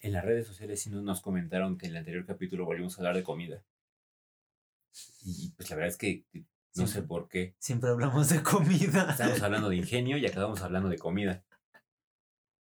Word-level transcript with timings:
En 0.00 0.12
las 0.12 0.24
redes 0.24 0.46
sociales 0.46 0.80
sí 0.80 0.90
nos, 0.90 1.02
nos 1.02 1.20
comentaron 1.20 1.78
que 1.78 1.86
en 1.86 1.92
el 1.92 1.98
anterior 1.98 2.26
capítulo 2.26 2.64
volvimos 2.64 2.96
a 2.96 3.00
hablar 3.00 3.16
de 3.16 3.22
comida. 3.22 3.62
Y 5.24 5.50
pues 5.56 5.68
la 5.70 5.76
verdad 5.76 5.88
es 5.88 5.96
que 5.96 6.24
no 6.76 6.86
sé 6.86 7.02
por 7.02 7.28
qué. 7.28 7.54
Siempre 7.58 7.90
hablamos 7.90 8.28
de 8.28 8.42
comida. 8.42 9.10
Estábamos 9.10 9.42
hablando 9.42 9.68
de 9.68 9.76
ingenio 9.76 10.18
y 10.18 10.26
acabamos 10.26 10.60
hablando 10.62 10.88
de 10.88 10.98
comida. 10.98 11.42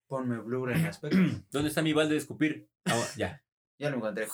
Ponme 0.06 0.38
blur 0.38 0.72
en 0.72 0.86
aspecto. 0.86 1.16
¿Dónde 1.50 1.68
está 1.68 1.82
mi 1.82 1.92
balde 1.92 2.12
de 2.12 2.18
escupir? 2.18 2.68
Ah, 2.84 3.02
ya. 3.16 3.42
ya 3.78 3.90
lo 3.90 3.96
encontré. 3.96 4.28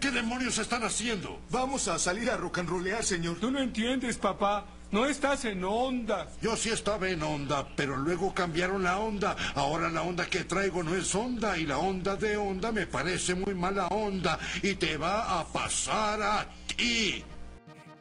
¿Qué 0.00 0.10
demonios 0.10 0.58
están 0.58 0.84
haciendo? 0.84 1.40
Vamos 1.50 1.88
a 1.88 1.98
salir 1.98 2.30
a 2.30 2.36
rock 2.36 2.58
and 2.58 2.68
rollear, 2.68 3.02
señor. 3.02 3.40
Tú 3.40 3.50
no 3.50 3.58
entiendes, 3.58 4.18
papá. 4.18 4.66
No 4.90 5.06
estás 5.06 5.44
en 5.44 5.64
onda. 5.64 6.28
Yo 6.40 6.56
sí 6.56 6.70
estaba 6.70 7.08
en 7.08 7.22
onda, 7.22 7.68
pero 7.74 7.96
luego 7.96 8.32
cambiaron 8.32 8.84
la 8.84 8.98
onda. 8.98 9.36
Ahora 9.54 9.88
la 9.88 10.02
onda 10.02 10.26
que 10.26 10.44
traigo 10.44 10.82
no 10.82 10.94
es 10.94 11.14
onda 11.14 11.58
y 11.58 11.66
la 11.66 11.78
onda 11.78 12.14
de 12.16 12.36
onda 12.36 12.70
me 12.70 12.86
parece 12.86 13.34
muy 13.34 13.54
mala 13.54 13.88
onda 13.88 14.38
y 14.62 14.74
te 14.74 14.96
va 14.96 15.40
a 15.40 15.44
pasar 15.44 16.22
a 16.22 16.46
ti. 16.76 17.24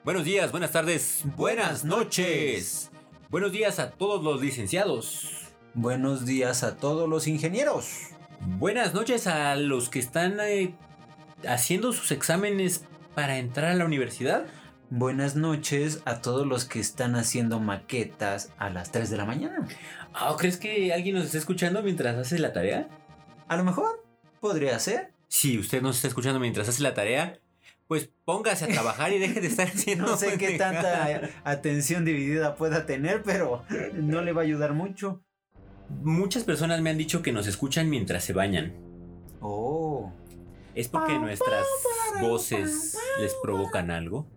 Buenos 0.04 0.26
días, 0.26 0.52
buenas 0.52 0.72
tardes, 0.72 1.22
buenas 1.38 1.84
noches. 1.86 2.92
Buenos 3.30 3.52
días 3.52 3.80
a 3.80 3.92
todos 3.92 4.24
los 4.24 4.42
licenciados. 4.42 5.48
Buenos 5.74 6.26
días 6.26 6.64
a 6.64 6.78
todos 6.78 7.10
los 7.10 7.26
ingenieros. 7.26 8.10
Buenas 8.60 8.94
noches 8.94 9.26
a 9.26 9.56
los 9.56 9.90
que 9.90 9.98
están 9.98 10.38
eh, 10.42 10.76
haciendo 11.48 11.94
sus 11.94 12.12
exámenes 12.12 12.86
para 13.16 13.40
entrar 13.40 13.72
a 13.72 13.76
la 13.76 13.86
universidad. 13.86 14.46
Buenas 14.96 15.36
noches 15.36 16.04
a 16.06 16.22
todos 16.22 16.46
los 16.46 16.66
que 16.66 16.80
están 16.80 17.16
haciendo 17.16 17.60
maquetas 17.60 18.54
a 18.60 18.70
las 18.70 18.92
3 18.92 19.10
de 19.10 19.18
la 19.18 19.26
mañana. 19.26 19.68
Ah, 20.14 20.36
¿Crees 20.38 20.58
que 20.58 20.94
alguien 20.94 21.16
nos 21.16 21.26
está 21.26 21.40
escuchando 21.40 21.82
mientras 21.82 22.16
hace 22.16 22.38
la 22.38 22.54
tarea? 22.54 22.88
A 23.48 23.58
lo 23.58 23.64
mejor 23.64 24.06
podría 24.40 24.78
ser. 24.78 25.12
Si 25.30 25.58
usted 25.58 25.82
nos 25.82 25.96
está 25.96 26.10
escuchando 26.10 26.40
mientras 26.40 26.70
hace 26.70 26.84
la 26.84 26.94
tarea, 26.94 27.40
pues 27.88 28.12
póngase 28.24 28.66
a 28.66 28.68
trabajar 28.68 29.12
y 29.12 29.18
deje 29.18 29.42
de 29.42 29.48
estar 29.48 29.68
haciendo. 29.74 30.06
No 30.06 30.16
sé 30.16 30.38
qué 30.38 30.60
tanta 30.60 31.22
atención 31.44 32.06
dividida 32.06 32.54
pueda 32.54 32.86
tener, 32.86 33.24
pero 33.24 33.64
no 33.94 34.22
le 34.22 34.32
va 34.32 34.42
a 34.42 34.46
ayudar 34.46 34.76
mucho. 34.76 35.24
Muchas 36.04 36.44
personas 36.44 36.82
me 36.82 36.92
han 36.92 37.00
dicho 37.00 37.24
que 37.24 37.32
nos 37.32 37.48
escuchan 37.48 37.90
mientras 37.90 38.24
se 38.24 38.34
bañan. 38.34 38.76
Oh. 39.42 40.14
¿Es 40.76 40.88
porque 40.88 41.18
nuestras 41.18 41.66
voces 42.22 42.96
les 43.20 43.34
provocan 43.42 43.90
algo? 43.90 44.28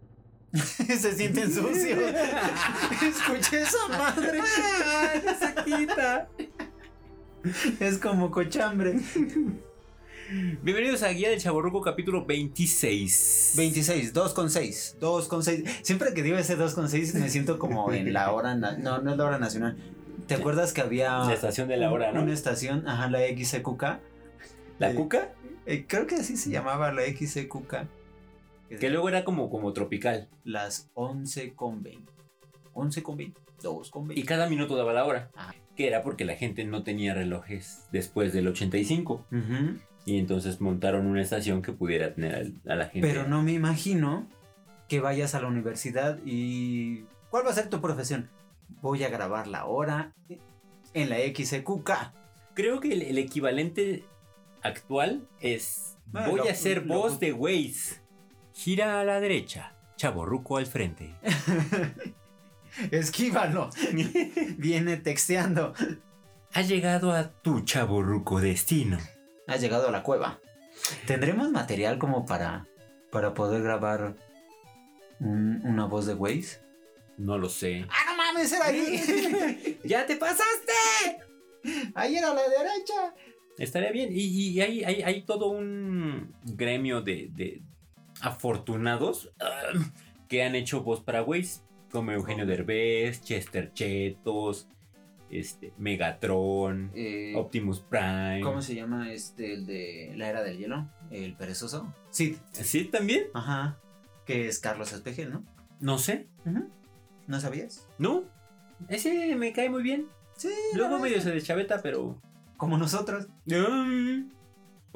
Se 1.01 1.15
sienten 1.17 1.53
sucios. 1.53 1.99
Escuché 3.03 3.63
esa 3.63 3.89
madre. 3.89 4.41
se 5.39 5.55
quita! 5.65 6.29
Es 7.81 7.99
como 7.99 8.31
cochambre. 8.31 8.99
Bienvenidos 10.63 11.03
a 11.03 11.09
Guía 11.11 11.31
del 11.31 11.41
Chaborruco 11.41 11.81
capítulo 11.83 12.25
26. 12.25 13.55
26, 13.57 14.13
2 14.13 14.35
con 14.35 14.51
6. 14.51 14.97
2 15.01 15.29
con 15.29 15.43
6. 15.45 15.63
Siempre 15.83 16.15
que 16.15 16.23
digo 16.23 16.37
ese 16.39 16.57
2 16.57 16.75
con 16.75 16.89
6 16.89 17.15
me 17.15 17.29
siento 17.29 17.59
como 17.59 17.93
en 17.93 18.13
la 18.13 18.33
hora. 18.33 18.55
No, 18.55 19.01
no 19.01 19.11
es 19.13 19.17
la 19.17 19.25
hora 19.25 19.39
nacional. 19.39 19.77
¿Te 20.27 20.35
acuerdas 20.35 20.73
que 20.73 20.81
había. 20.81 21.19
La 21.19 21.35
estación 21.35 21.69
de 21.69 21.77
la 21.77 21.93
hora, 21.93 22.13
¿no? 22.13 22.23
Una 22.23 22.33
estación, 22.33 22.89
ajá, 22.89 23.09
la 23.11 23.21
XCQK. 23.21 23.83
¿La 24.79 24.91
Eh, 24.91 24.95
cuca? 24.95 25.33
Eh, 25.67 25.85
creo 25.87 26.07
que 26.07 26.17
así 26.17 26.37
se 26.37 26.51
llamaba 26.51 26.93
la 26.93 27.03
XCQK. 27.03 27.87
Que 28.69 28.91
luego 28.91 29.09
era 29.09 29.25
como, 29.25 29.49
como 29.51 29.73
tropical. 29.73 30.29
Las 30.45 30.91
11 30.95 31.55
con 31.55 31.83
20. 31.83 32.13
11 32.75 33.03
con 33.03 33.17
20. 33.17 33.41
2 33.63 33.91
con 33.91 34.05
Y 34.05 34.09
20. 34.09 34.25
cada 34.25 34.49
minuto 34.49 34.77
daba 34.77 34.93
la 34.93 35.05
hora. 35.05 35.31
Ah. 35.37 35.55
Que 35.77 35.87
era 35.89 36.03
porque 36.03 36.25
la 36.25 36.35
gente 36.37 36.65
no 36.65 36.83
tenía 36.83 37.15
relojes 37.15 37.87
después 37.93 38.33
del 38.33 38.49
85. 38.49 39.25
Ujú. 39.31 39.79
Y 40.05 40.19
entonces 40.19 40.61
montaron 40.61 41.07
una 41.07 41.21
estación 41.23 41.63
que 41.63 41.73
pudiera 41.73 42.15
tener 42.15 42.53
a 42.69 42.75
la 42.77 42.87
gente. 42.89 43.07
Pero 43.07 43.27
no 43.27 43.43
me 43.43 43.53
imagino 43.53 44.27
que 44.89 45.01
vayas 45.01 45.35
a 45.35 45.41
la 45.41 45.49
universidad 45.49 46.19
y... 46.25 47.05
¿Cuál 47.31 47.45
va 47.47 47.51
a 47.51 47.55
ser 47.55 47.69
tu 47.69 47.81
profesión? 47.81 48.31
Voy 48.81 49.03
a 49.05 49.09
grabar 49.09 49.47
la 49.49 49.65
hora 49.67 50.15
en 50.95 51.11
la 51.11 51.17
XCQK. 51.19 51.91
Creo 52.55 52.81
que 52.81 52.93
el, 52.93 53.03
el 53.03 53.19
equivalente 53.19 54.05
actual 54.63 55.27
es. 55.41 55.99
Bueno, 56.07 56.31
voy 56.31 56.39
lo- 56.39 56.49
a 56.49 56.55
ser 56.55 56.83
voz 56.83 57.19
de 57.21 57.33
Waze. 57.33 58.01
Gira 58.57 59.01
a 59.01 59.05
la 59.05 59.21
derecha. 59.21 59.75
Chaborruco 59.97 60.57
al 60.57 60.67
frente. 60.67 61.15
Esquívalo. 62.91 63.71
Viene 64.59 64.97
texteando. 64.97 65.75
Ha 66.55 66.63
llegado 66.63 67.13
a 67.13 67.31
tu 67.43 67.61
chaborruco 67.61 68.41
destino. 68.41 68.99
Has 69.47 69.61
llegado 69.61 69.89
a 69.89 69.91
la 69.91 70.03
cueva. 70.03 70.41
¿Tendremos 71.07 71.51
material 71.51 71.99
como 71.99 72.25
para, 72.27 72.67
para 73.11 73.35
poder 73.35 73.63
grabar 73.63 74.17
un- 75.21 75.61
una 75.65 75.87
voz 75.87 76.07
de 76.07 76.15
Waze? 76.15 76.61
No 77.19 77.39
lo 77.39 77.49
sé. 77.49 77.87
¡Ah, 77.89 78.11
no 78.11 78.17
mames! 78.17 78.53
¡Era 78.53 78.67
ahí! 78.67 79.79
¡Ya 79.85 80.05
te 80.07 80.17
pasaste! 80.17 80.73
¡Ahí 81.95 82.17
era 82.17 82.31
a 82.31 82.35
la 82.35 82.43
derecha! 82.43 83.15
Estaría 83.59 83.91
bien. 83.91 84.11
Y, 84.13 84.51
y 84.51 84.61
hay, 84.61 84.85
hay- 84.85 85.03
hay 85.03 85.23
todo 85.23 85.49
un 85.49 86.35
gremio 86.43 87.01
de, 87.01 87.29
de 87.33 87.63
afortunados 88.21 89.33
ah, 89.41 89.73
que 90.29 90.43
han 90.43 90.55
hecho 90.55 90.83
voz 90.83 91.01
para 91.01 91.23
Waze. 91.23 91.61
Como 91.91 92.11
Eugenio 92.13 92.47
Derbez, 92.47 93.23
Chester 93.23 93.73
Chetos, 93.73 94.69
este, 95.31 95.73
Megatron, 95.79 96.91
Eh, 96.95 97.33
Optimus 97.37 97.81
Prime. 97.81 98.41
¿Cómo 98.43 98.61
se 98.61 98.75
llama 98.75 99.13
este, 99.13 99.55
el 99.55 99.67
de 99.67 100.13
la 100.17 100.29
era 100.29 100.43
del 100.43 100.59
hielo? 100.59 100.89
¿El 101.11 101.35
perezoso? 101.35 101.93
Sí. 102.11 102.39
¿Sí 102.53 102.85
también? 102.87 103.25
Ajá. 103.35 103.79
Que 104.27 104.49
es 104.49 104.59
Carlos 104.59 104.93
Espejel, 104.93 105.33
¿no? 105.33 105.45
No 105.81 105.99
sé. 105.99 106.27
¿No 107.27 107.41
sabías? 107.41 107.89
¿No? 107.99 108.25
Ese 108.89 109.35
me 109.37 109.53
cae 109.53 109.71
muy 109.71 109.83
bien. 109.83 110.07
Sí. 110.37 110.51
Luego 110.75 110.99
medio 110.99 111.21
se 111.21 111.31
deschaveta, 111.31 111.81
pero... 111.83 112.21
Como 112.57 112.79
nosotros. 112.79 113.29
Mm. 113.47 114.31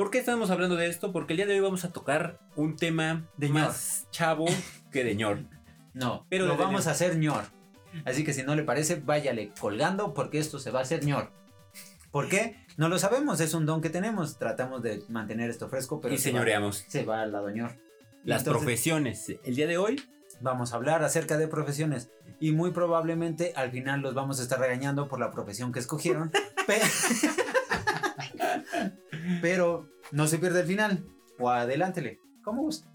¿Por 0.01 0.11
qué 0.11 0.17
estamos 0.17 0.49
hablando 0.51 0.77
de 0.77 0.87
esto? 0.87 1.13
Porque 1.13 1.35
el 1.35 1.37
día 1.37 1.45
de 1.47 1.53
hoy 1.53 1.61
vamos 1.61 1.85
a 1.85 1.93
tocar 1.93 2.39
un 2.57 2.75
tema 2.77 3.29
De 3.37 3.51
más 3.51 4.07
chavo 4.11 4.47
que 4.91 5.05
de 5.05 5.15
ñor. 5.15 5.41
No, 5.93 6.25
Pero 6.31 6.47
pero 6.47 6.47
lo 6.47 6.57
vamos 6.57 6.87
a 6.87 6.93
hacer 6.93 7.19
ñor. 7.19 7.45
Así 8.07 8.25
que 8.25 8.33
si 8.33 8.43
no 8.43 8.55
le 8.55 8.63
parece, 8.63 8.95
váyale 8.95 9.53
colgando 9.61 10.15
porque 10.15 10.39
esto 10.39 10.59
se 10.59 10.71
va 10.71 10.79
a 10.79 10.83
hacer 10.85 11.05
ñor. 11.05 11.31
¿Por 12.11 12.31
qué? 12.31 12.57
No 12.79 12.89
lo 12.89 12.99
sabemos, 12.99 13.43
es 13.43 13.53
un 13.53 13.67
don 13.67 13.83
que 13.83 13.91
tenemos. 13.91 14.39
Tratamos 14.39 14.83
de 14.83 15.03
mantener 15.11 15.51
esto 15.51 15.69
fresco, 15.69 16.01
pero 16.01 16.15
y 16.15 16.17
se 16.17 16.31
va- 16.31 16.39
señoreamos. 16.39 16.83
se 16.89 17.05
va 17.05 17.21
al 17.21 17.33
lado 17.33 17.51
ñor. 17.51 17.77
Las 18.25 18.41
Entonces, 18.41 18.63
profesiones. 18.63 19.29
El 19.45 19.55
día 19.55 19.67
de 19.67 19.77
hoy, 19.77 20.03
Vamos 20.41 20.73
a 20.73 20.77
hablar 20.77 21.05
acerca 21.05 21.37
de 21.37 21.47
profesiones 21.47 22.09
y 22.41 22.53
muy 22.53 22.71
probablemente 22.71 23.53
al 23.57 23.71
final 23.71 24.01
los 24.01 24.15
vamos 24.15 24.41
a 24.41 24.43
estar 24.45 24.59
regañando 24.59 25.07
por 25.09 25.21
la 25.21 25.31
profesión 25.31 25.71
que 25.71 25.79
escogieron. 25.81 26.31
pe- 26.67 26.81
Pero 29.41 29.89
no 30.13 30.27
se 30.27 30.39
pierde 30.39 30.61
el 30.61 30.67
final 30.67 31.05
o 31.39 31.51
adelántele, 31.51 32.19
como 32.43 32.63
guste. 32.63 32.89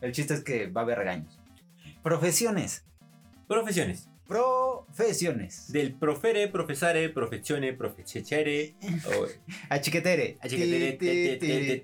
El 0.00 0.12
chiste 0.12 0.34
es 0.34 0.42
que 0.42 0.66
va 0.66 0.82
a 0.82 0.84
haber 0.84 0.98
regaños. 0.98 1.40
Profesiones. 2.02 2.84
profesiones. 3.48 4.08
Profesiones. 4.26 5.70
Del 5.70 5.94
profere, 5.94 6.48
profesare, 6.48 7.10
professione, 7.10 7.74
profecere. 7.74 8.74
o- 9.06 9.26
Achiquetere. 9.68 10.38
achiquetere. 10.40 11.82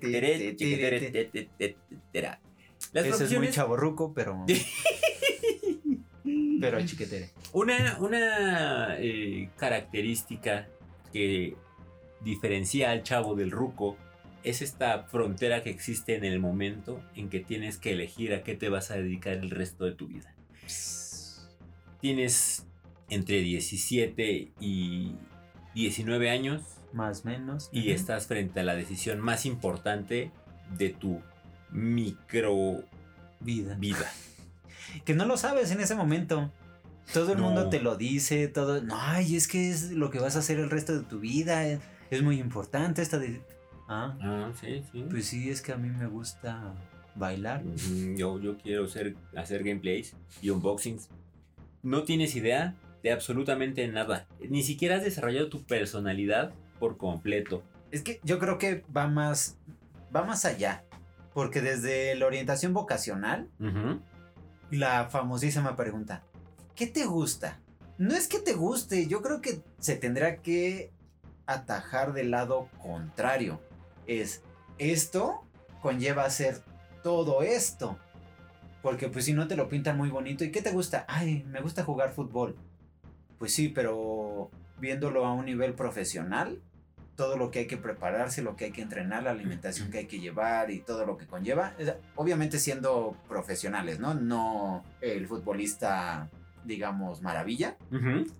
Las 2.93 3.05
Ese 3.05 3.23
es 3.25 3.37
muy 3.37 3.49
chaborruco, 3.49 4.13
pero. 4.13 4.43
pero 6.59 6.77
achiquetere. 6.77 7.29
Una, 7.53 7.97
una 7.99 8.95
eh, 8.97 9.49
característica 9.57 10.67
que 11.13 11.55
diferencia 12.23 12.91
al 12.91 13.03
chavo 13.03 13.35
del 13.35 13.51
ruco 13.51 13.97
es 14.43 14.61
esta 14.61 15.03
frontera 15.03 15.61
que 15.63 15.69
existe 15.69 16.15
en 16.15 16.23
el 16.25 16.39
momento 16.39 17.01
en 17.15 17.29
que 17.29 17.39
tienes 17.39 17.77
que 17.77 17.91
elegir 17.91 18.33
a 18.33 18.43
qué 18.43 18.55
te 18.55 18.69
vas 18.69 18.89
a 18.91 18.95
dedicar 18.95 19.33
el 19.33 19.49
resto 19.51 19.85
de 19.85 19.91
tu 19.93 20.07
vida. 20.07 20.33
Tienes 21.99 22.65
entre 23.09 23.41
17 23.41 24.51
y 24.59 25.15
19 25.75 26.29
años 26.29 26.63
Más 26.93 27.21
o 27.23 27.29
menos. 27.29 27.69
y 27.71 27.91
estás 27.91 28.27
frente 28.27 28.59
a 28.61 28.63
la 28.63 28.75
decisión 28.75 29.19
más 29.19 29.45
importante 29.45 30.31
de 30.77 30.89
tu 30.89 31.21
micro 31.71 32.83
Vida. 33.39 33.75
vida. 33.75 34.11
Que 35.05 35.13
no 35.13 35.25
lo 35.25 35.37
sabes 35.37 35.71
en 35.71 35.79
ese 35.79 35.95
momento. 35.95 36.51
Todo 37.13 37.31
el 37.33 37.37
No. 37.37 37.45
mundo 37.45 37.69
te 37.69 37.79
lo 37.79 37.95
dice, 37.95 38.47
todo. 38.49 38.81
No, 38.81 38.95
ay, 38.99 39.35
es 39.37 39.47
que 39.47 39.69
es 39.69 39.91
lo 39.91 40.09
que 40.09 40.19
vas 40.19 40.35
a 40.35 40.39
hacer 40.39 40.59
el 40.59 40.69
resto 40.69 40.93
de 40.99 41.05
tu 41.05 41.19
vida. 41.19 41.79
Es, 42.11 42.21
muy 42.21 42.39
importante 42.39 43.01
esta 43.01 43.17
de. 43.17 43.41
Ah, 43.87 44.15
Ah, 44.21 44.51
sí, 44.59 44.83
sí. 44.91 45.05
pues 45.09 45.25
sí, 45.25 45.49
es 45.49 45.61
que 45.61 45.71
a 45.71 45.77
mí 45.77 45.89
me 45.89 46.07
gusta 46.07 46.73
bailar. 47.15 47.63
Yo, 48.15 48.39
yo 48.39 48.57
quiero 48.57 48.85
hacer, 48.85 49.15
hacer 49.35 49.63
gameplays 49.63 50.13
y 50.41 50.49
unboxings. 50.49 51.09
No 51.83 52.03
tienes 52.03 52.35
idea 52.35 52.75
de 53.01 53.11
absolutamente 53.11 53.87
nada. 53.87 54.27
Ni 54.49 54.61
siquiera 54.63 54.97
has 54.97 55.03
desarrollado 55.03 55.49
tu 55.49 55.63
personalidad 55.63 56.53
por 56.79 56.97
completo. 56.97 57.63
Es 57.91 58.03
que 58.03 58.19
yo 58.23 58.39
creo 58.39 58.57
que 58.57 58.83
va 58.95 59.07
más, 59.07 59.57
va 60.15 60.23
más 60.23 60.45
allá. 60.45 60.83
Porque 61.33 61.61
desde 61.61 62.15
la 62.15 62.25
orientación 62.25 62.73
vocacional, 62.73 63.47
la 64.69 65.09
famosísima 65.09 65.75
pregunta, 65.77 66.23
¿qué 66.75 66.87
te 66.87 67.05
gusta? 67.05 67.59
No 67.97 68.15
es 68.15 68.27
que 68.27 68.39
te 68.39 68.53
guste, 68.53 69.07
yo 69.07 69.21
creo 69.21 69.41
que 69.41 69.61
se 69.79 69.95
tendrá 69.95 70.37
que 70.41 70.91
atajar 71.53 72.13
del 72.13 72.31
lado 72.31 72.69
contrario. 72.81 73.61
Es, 74.07 74.43
esto 74.77 75.43
conlleva 75.81 76.25
hacer 76.25 76.61
todo 77.03 77.41
esto. 77.43 77.97
Porque 78.81 79.09
pues 79.09 79.25
si 79.25 79.33
no 79.33 79.47
te 79.47 79.55
lo 79.55 79.69
pintan 79.69 79.97
muy 79.97 80.09
bonito, 80.09 80.43
¿y 80.43 80.51
qué 80.51 80.61
te 80.61 80.71
gusta? 80.71 81.05
Ay, 81.07 81.43
me 81.47 81.61
gusta 81.61 81.83
jugar 81.83 82.13
fútbol. 82.13 82.55
Pues 83.37 83.53
sí, 83.53 83.69
pero 83.69 84.49
viéndolo 84.79 85.25
a 85.25 85.33
un 85.33 85.45
nivel 85.45 85.73
profesional, 85.73 86.61
todo 87.15 87.37
lo 87.37 87.51
que 87.51 87.59
hay 87.59 87.67
que 87.67 87.77
prepararse, 87.77 88.41
lo 88.41 88.55
que 88.55 88.65
hay 88.65 88.71
que 88.71 88.81
entrenar, 88.81 89.23
la 89.23 89.31
alimentación 89.31 89.91
que 89.91 89.99
hay 89.99 90.07
que 90.07 90.19
llevar 90.19 90.71
y 90.71 90.79
todo 90.79 91.05
lo 91.05 91.17
que 91.17 91.27
conlleva, 91.27 91.73
obviamente 92.15 92.57
siendo 92.57 93.15
profesionales, 93.27 93.99
¿no? 93.99 94.15
No 94.15 94.83
el 95.01 95.27
futbolista, 95.27 96.29
digamos, 96.65 97.21
maravilla, 97.21 97.77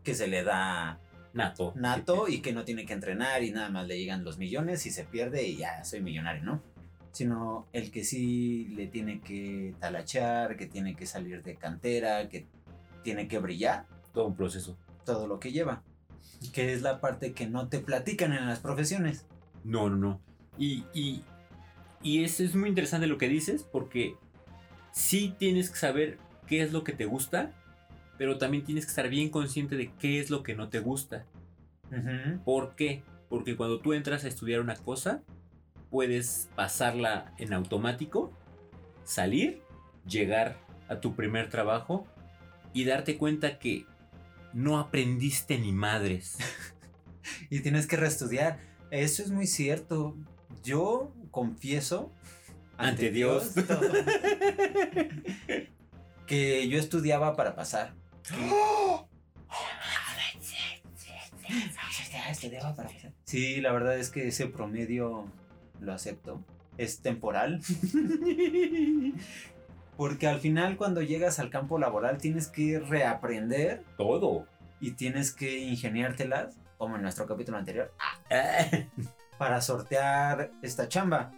que 0.04 0.16
se 0.16 0.28
le 0.28 0.44
da 0.44 1.00
Nato. 1.34 1.74
nato 1.76 2.28
y 2.28 2.42
que 2.42 2.52
no 2.54 2.66
tiene 2.66 2.86
que 2.86 2.94
entrenar 2.94 3.42
y 3.44 3.52
nada 3.52 3.70
más 3.70 3.88
le 3.88 3.98
llegan 3.98 4.24
los 4.26 4.38
millones 4.38 4.86
y 4.86 4.92
se 4.92 5.06
pierde 5.06 5.48
y 5.48 5.58
ya 5.58 5.84
soy 5.84 6.02
millonario, 6.02 6.44
¿no? 6.44 6.62
Sino 7.14 7.68
el 7.74 7.92
que 7.92 8.04
sí 8.04 8.68
le 8.76 8.88
tiene 8.88 9.22
que 9.22 9.74
talachear, 9.80 10.58
que 10.58 10.66
tiene 10.68 10.96
que 10.96 11.06
salir 11.06 11.42
de 11.44 11.56
cantera, 11.56 12.28
que 12.30 12.48
tiene 13.04 13.28
que 13.28 13.40
brillar, 13.40 13.86
Todo 14.14 14.28
un 14.28 14.36
proceso. 14.36 14.78
todo 15.06 15.28
lo 15.28 15.40
que 15.40 15.52
lleva. 15.52 15.84
Que 16.54 16.74
es 16.74 16.82
la 16.82 17.00
parte 17.02 17.34
que 17.34 17.48
no 17.48 17.68
te 17.70 17.80
platican 17.80 18.34
en 18.34 18.46
las 18.48 18.60
profesiones. 18.60 19.26
No, 19.64 19.90
no, 19.90 19.96
no. 19.98 20.22
Y, 20.58 20.84
y, 20.94 21.24
y 22.04 22.24
eso 22.24 22.44
es 22.44 22.56
muy 22.56 22.70
interesante 22.70 23.08
lo 23.08 23.18
que 23.18 23.28
dices 23.30 23.64
porque 23.64 24.16
sí 24.92 25.36
tienes 25.40 25.70
que 25.70 25.78
saber 25.78 26.18
qué 26.48 26.62
es 26.62 26.72
lo 26.74 26.84
que 26.84 26.92
te 26.94 27.06
gusta, 27.06 27.52
pero 28.22 28.38
también 28.38 28.64
tienes 28.64 28.86
que 28.86 28.90
estar 28.90 29.10
bien 29.10 29.30
consciente 29.30 29.76
de 29.76 29.96
qué 29.96 30.20
es 30.20 30.30
lo 30.30 30.44
que 30.44 30.54
no 30.54 30.70
te 30.70 30.80
gusta. 30.80 31.26
¿Por 32.46 32.76
qué? 32.76 33.02
Porque 33.30 33.58
cuando 33.58 33.80
tú 33.80 33.94
entras 33.94 34.24
a 34.24 34.28
estudiar 34.28 34.60
una 34.62 34.76
cosa, 34.76 35.24
puedes 35.90 36.48
pasarla 36.56 37.34
en 37.40 37.52
automático, 37.52 38.32
salir, 39.04 39.64
llegar 40.06 40.60
a 40.88 41.00
tu 41.00 41.16
primer 41.16 41.50
trabajo 41.50 42.06
y 42.74 42.84
darte 42.86 43.18
cuenta 43.18 43.58
que 43.58 43.88
no 44.54 44.78
aprendiste 44.78 45.58
ni 45.58 45.72
madres. 45.72 46.38
Y 47.50 47.62
tienes 47.62 47.88
que 47.88 47.98
reestudiar. 47.98 48.60
Eso 48.92 49.24
es 49.24 49.32
muy 49.32 49.48
cierto. 49.48 50.16
Yo 50.64 51.12
confieso 51.32 52.12
Ante 52.78 53.10
Dios. 53.10 53.54
que 56.28 56.68
yo 56.70 56.78
estudiaba 56.78 57.36
para 57.36 57.56
pasar. 57.56 57.96
Sí, 63.26 63.62
la 63.62 63.72
verdad 63.72 63.98
es 63.98 64.10
que 64.10 64.28
ese 64.28 64.48
promedio 64.48 65.26
lo 65.80 65.94
acepto. 65.94 66.44
Es 66.78 67.02
temporal. 67.02 67.62
Porque 69.98 70.28
al 70.28 70.40
final 70.40 70.78
cuando 70.78 71.02
llegas 71.02 71.40
al 71.40 71.50
campo 71.50 71.78
laboral 71.78 72.18
tienes 72.18 72.48
que 72.48 72.80
reaprender 72.80 73.84
Todo. 73.98 74.48
y 74.80 74.92
tienes 74.92 75.32
que 75.32 75.60
ingeniártelas, 75.60 76.58
como 76.78 76.96
en 76.96 77.04
nuestro 77.04 77.28
capítulo 77.28 77.58
anterior, 77.58 77.94
para 79.38 79.62
sortear 79.62 80.52
esta 80.62 80.88
chamba. 80.88 81.32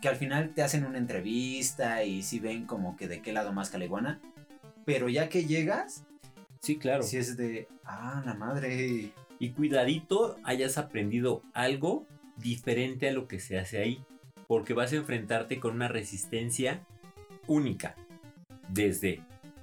Que 0.00 0.08
al 0.08 0.16
final 0.16 0.52
te 0.52 0.62
hacen 0.62 0.84
una 0.84 0.98
entrevista 0.98 2.02
y 2.02 2.22
si 2.22 2.40
ven 2.40 2.66
como 2.66 2.96
que 2.96 3.06
de 3.06 3.22
qué 3.22 3.32
lado 3.32 3.52
más 3.52 3.70
caliguana. 3.70 4.20
Pero 4.84 5.08
ya 5.08 5.28
que 5.28 5.44
llegas, 5.44 6.04
Sí, 6.62 6.78
claro. 6.78 7.02
si 7.02 7.16
es 7.16 7.36
de, 7.36 7.68
ah, 7.84 8.22
la 8.24 8.34
madre. 8.34 9.12
Y 9.40 9.50
cuidadito 9.50 10.38
hayas 10.44 10.78
aprendido 10.78 11.42
algo 11.52 12.06
diferente 12.36 13.08
a 13.08 13.12
lo 13.12 13.26
que 13.26 13.40
se 13.40 13.58
hace 13.58 13.78
ahí. 13.82 14.04
Porque 14.46 14.72
vas 14.74 14.92
a 14.92 14.96
enfrentarte 14.96 15.58
con 15.58 15.74
una 15.74 15.88
resistencia 15.88 16.86
única. 17.48 17.96
Desde 18.68 19.22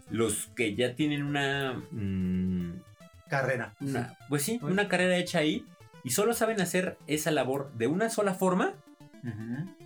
los 0.09 0.47
que 0.55 0.75
ya 0.75 0.95
tienen 0.95 1.23
una... 1.23 1.81
mm, 1.91 2.81
Carrera. 3.29 3.75
una 3.79 4.17
pues 4.27 4.41
sí, 4.41 4.57
Bueno. 4.57 4.73
una 4.73 4.87
carrera 4.89 5.17
hecha 5.17 5.39
ahí. 5.39 5.65
Y 6.03 6.09
solo 6.09 6.33
saben 6.33 6.59
hacer 6.59 6.97
esa 7.07 7.31
labor 7.31 7.71
de 7.75 7.87
una 7.87 8.09
sola 8.09 8.33
forma. 8.33 8.73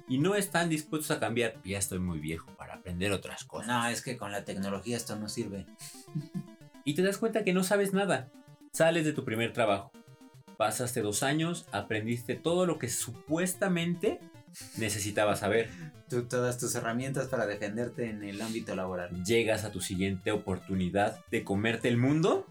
Y 0.08 0.20
no 0.20 0.36
están 0.36 0.70
dispuestos 0.70 1.12
a 1.16 1.20
cambiar. 1.20 1.56
Ya 1.64 1.78
estoy 1.78 2.00
muy 2.00 2.20
viejo 2.20 2.52
para 2.58 2.76
aprender 2.76 3.12
otras 3.12 3.44
cosas. 3.44 3.68
No, 3.68 3.88
es 3.88 4.02
que 4.02 4.16
con 4.18 4.32
la 4.32 4.46
tecnología 4.46 4.96
esto 4.98 5.16
no 5.16 5.28
sirve. 5.30 5.66
Y 6.84 6.96
te 6.96 7.02
das 7.02 7.18
cuenta 7.18 7.44
que 7.44 7.54
no 7.54 7.64
sabes 7.64 7.94
nada. 7.94 8.30
Sales 8.74 9.06
de 9.06 9.14
tu 9.14 9.24
primer 9.24 9.54
trabajo. 9.54 9.92
Pasaste 10.58 11.02
dos 11.02 11.24
años, 11.24 11.66
aprendiste 11.72 12.36
todo 12.36 12.66
lo 12.66 12.78
que 12.78 12.90
supuestamente 12.90 14.20
necesitabas 14.78 15.40
saber. 15.40 15.70
Tú, 16.10 16.24
todas 16.24 16.58
tus 16.58 16.76
herramientas 16.76 17.28
para 17.28 17.46
defenderte 17.46 18.10
en 18.10 18.24
el 18.24 18.42
ámbito 18.42 18.76
laboral. 18.76 19.24
Llegas 19.24 19.64
a 19.64 19.72
tu 19.72 19.82
siguiente 19.82 20.32
oportunidad 20.32 21.20
de 21.32 21.44
comerte 21.44 21.88
el 21.88 21.98
mundo. 21.98 22.46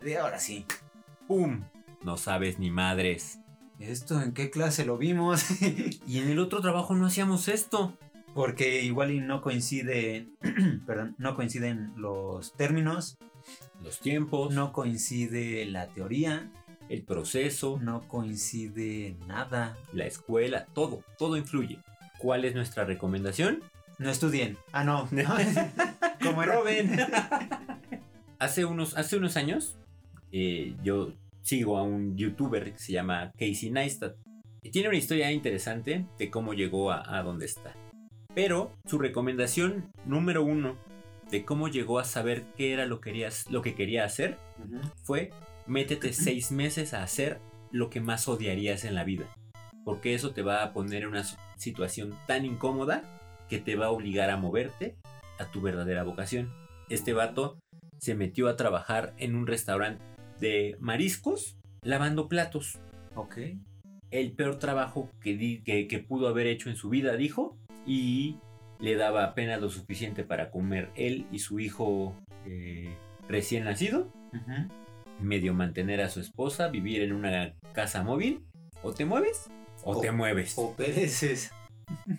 De 0.00 0.18
ahora 0.18 0.38
sí. 0.38 0.66
¡Pum! 1.26 1.64
No 2.02 2.16
sabes 2.16 2.58
ni 2.58 2.70
madres. 2.70 3.38
¿Esto 3.78 4.20
en 4.20 4.32
qué 4.32 4.50
clase 4.50 4.84
lo 4.84 4.98
vimos? 4.98 5.44
Y 6.06 6.18
en 6.18 6.28
el 6.28 6.38
otro 6.38 6.60
trabajo 6.60 6.94
no 6.94 7.06
hacíamos 7.06 7.48
esto. 7.48 7.96
Porque 8.34 8.82
igual 8.82 9.10
y 9.10 9.20
no 9.20 9.42
coincide, 9.42 10.28
perdón, 10.86 11.14
no 11.18 11.34
coinciden 11.34 11.92
los 11.96 12.52
términos, 12.54 13.18
Los 13.82 14.00
tiempos, 14.00 14.52
no 14.54 14.72
coincide 14.72 15.64
la 15.66 15.88
teoría, 15.88 16.50
el 16.90 17.02
proceso, 17.02 17.78
no 17.80 18.06
coincide 18.08 19.16
nada. 19.26 19.78
la 19.92 20.06
escuela, 20.06 20.66
todo, 20.74 21.04
todo 21.18 21.36
influye. 21.36 21.78
¿Cuál 22.18 22.44
es 22.44 22.54
nuestra 22.54 22.84
recomendación? 22.84 23.62
No 23.98 24.10
estudien. 24.10 24.58
Ah, 24.72 24.84
no. 24.84 25.08
Como 26.22 26.42
era. 26.42 26.54
Roben. 26.56 26.90
hace, 28.38 28.64
unos, 28.64 28.96
hace 28.96 29.16
unos 29.16 29.36
años, 29.36 29.76
eh, 30.32 30.74
yo 30.82 31.12
sigo 31.42 31.78
a 31.78 31.82
un 31.82 32.16
youtuber 32.16 32.72
que 32.72 32.78
se 32.78 32.92
llama 32.92 33.32
Casey 33.38 33.70
Neistat. 33.70 34.16
Y 34.62 34.70
tiene 34.70 34.88
una 34.88 34.98
historia 34.98 35.30
interesante 35.30 36.06
de 36.18 36.30
cómo 36.30 36.54
llegó 36.54 36.90
a, 36.90 37.18
a 37.18 37.22
donde 37.22 37.46
está. 37.46 37.74
Pero 38.34 38.72
su 38.84 38.98
recomendación 38.98 39.90
número 40.04 40.42
uno 40.42 40.76
de 41.30 41.44
cómo 41.44 41.68
llegó 41.68 41.98
a 41.98 42.04
saber 42.04 42.44
qué 42.56 42.72
era 42.72 42.86
lo, 42.86 43.00
querías, 43.00 43.48
lo 43.50 43.62
que 43.62 43.74
quería 43.74 44.04
hacer 44.04 44.38
fue 45.02 45.30
métete 45.66 46.12
seis 46.12 46.50
meses 46.50 46.94
a 46.94 47.02
hacer 47.02 47.40
lo 47.70 47.90
que 47.90 48.00
más 48.00 48.28
odiarías 48.28 48.84
en 48.84 48.94
la 48.94 49.04
vida. 49.04 49.26
Porque 49.84 50.14
eso 50.14 50.32
te 50.32 50.42
va 50.42 50.62
a 50.62 50.72
poner 50.72 51.02
en 51.02 51.10
una 51.10 51.24
situación 51.56 52.16
tan 52.26 52.44
incómoda 52.44 53.02
que 53.48 53.58
te 53.58 53.76
va 53.76 53.86
a 53.86 53.90
obligar 53.90 54.30
a 54.30 54.36
moverte 54.36 54.96
a 55.38 55.46
tu 55.46 55.60
verdadera 55.60 56.02
vocación. 56.02 56.52
Este 56.88 57.12
vato 57.12 57.58
se 57.98 58.14
metió 58.14 58.48
a 58.48 58.56
trabajar 58.56 59.14
en 59.18 59.34
un 59.34 59.46
restaurante 59.46 60.02
de 60.38 60.76
mariscos 60.80 61.56
lavando 61.82 62.28
platos. 62.28 62.78
Ok. 63.14 63.38
El 64.10 64.32
peor 64.32 64.58
trabajo 64.58 65.10
que, 65.20 65.62
que, 65.64 65.86
que 65.86 65.98
pudo 66.00 66.28
haber 66.28 66.46
hecho 66.46 66.68
en 66.68 66.76
su 66.76 66.88
vida, 66.88 67.16
dijo, 67.16 67.56
y 67.86 68.38
le 68.80 68.96
daba 68.96 69.24
apenas 69.24 69.60
lo 69.60 69.68
suficiente 69.70 70.24
para 70.24 70.50
comer 70.50 70.90
él 70.96 71.26
y 71.30 71.38
su 71.40 71.60
hijo 71.60 72.14
eh, 72.46 72.94
recién 73.28 73.64
nacido 73.64 74.08
medio 75.20 75.52
mantener 75.54 76.00
a 76.00 76.08
su 76.08 76.20
esposa, 76.20 76.68
vivir 76.68 77.02
en 77.02 77.12
una 77.12 77.52
casa 77.74 78.02
móvil, 78.02 78.42
o 78.82 78.92
te 78.94 79.04
mueves 79.04 79.50
o, 79.84 79.92
O- 79.96 80.00
te 80.00 80.10
mueves. 80.12 80.54
O 80.56 80.74
pereces. 80.74 81.50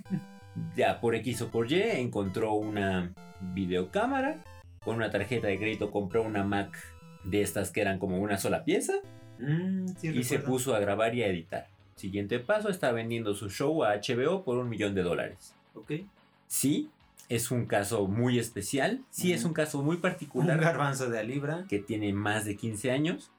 Ya 0.75 0.99
por 0.99 1.15
X 1.15 1.41
o 1.43 1.47
por 1.49 1.71
Y 1.71 1.81
encontró 1.81 2.53
una 2.53 3.13
videocámara, 3.53 4.43
con 4.83 4.97
una 4.97 5.09
tarjeta 5.09 5.47
de 5.47 5.57
crédito 5.57 5.91
compró 5.91 6.23
una 6.23 6.43
Mac 6.43 6.77
de 7.23 7.41
estas 7.41 7.71
que 7.71 7.81
eran 7.81 7.99
como 7.99 8.17
una 8.19 8.37
sola 8.37 8.63
pieza 8.63 8.93
Mm, 9.39 9.87
sí 9.97 10.09
y 10.09 10.23
se 10.23 10.37
puso 10.37 10.75
a 10.75 10.79
grabar 10.79 11.15
y 11.15 11.23
a 11.23 11.27
editar. 11.27 11.67
Siguiente 11.95 12.37
paso, 12.39 12.69
está 12.69 12.91
vendiendo 12.91 13.33
su 13.33 13.49
show 13.49 13.83
a 13.83 13.95
HBO 13.95 14.43
por 14.43 14.57
un 14.59 14.69
millón 14.69 14.93
de 14.93 15.01
dólares. 15.01 15.55
Ok. 15.73 15.93
Sí, 16.51 16.89
es 17.29 17.49
un 17.49 17.65
caso 17.65 18.07
muy 18.09 18.37
especial, 18.37 19.01
sí 19.09 19.31
es 19.31 19.45
un 19.45 19.53
caso 19.53 19.81
muy 19.81 19.95
Un 19.95 20.01
particular. 20.01 20.59
garbanzo 20.59 21.09
de 21.09 21.23
libra. 21.23 21.65
que 21.69 21.79
tiene 21.79 22.11
más 22.11 22.43
de 22.43 22.57
15 22.57 22.91
años, 22.91 23.31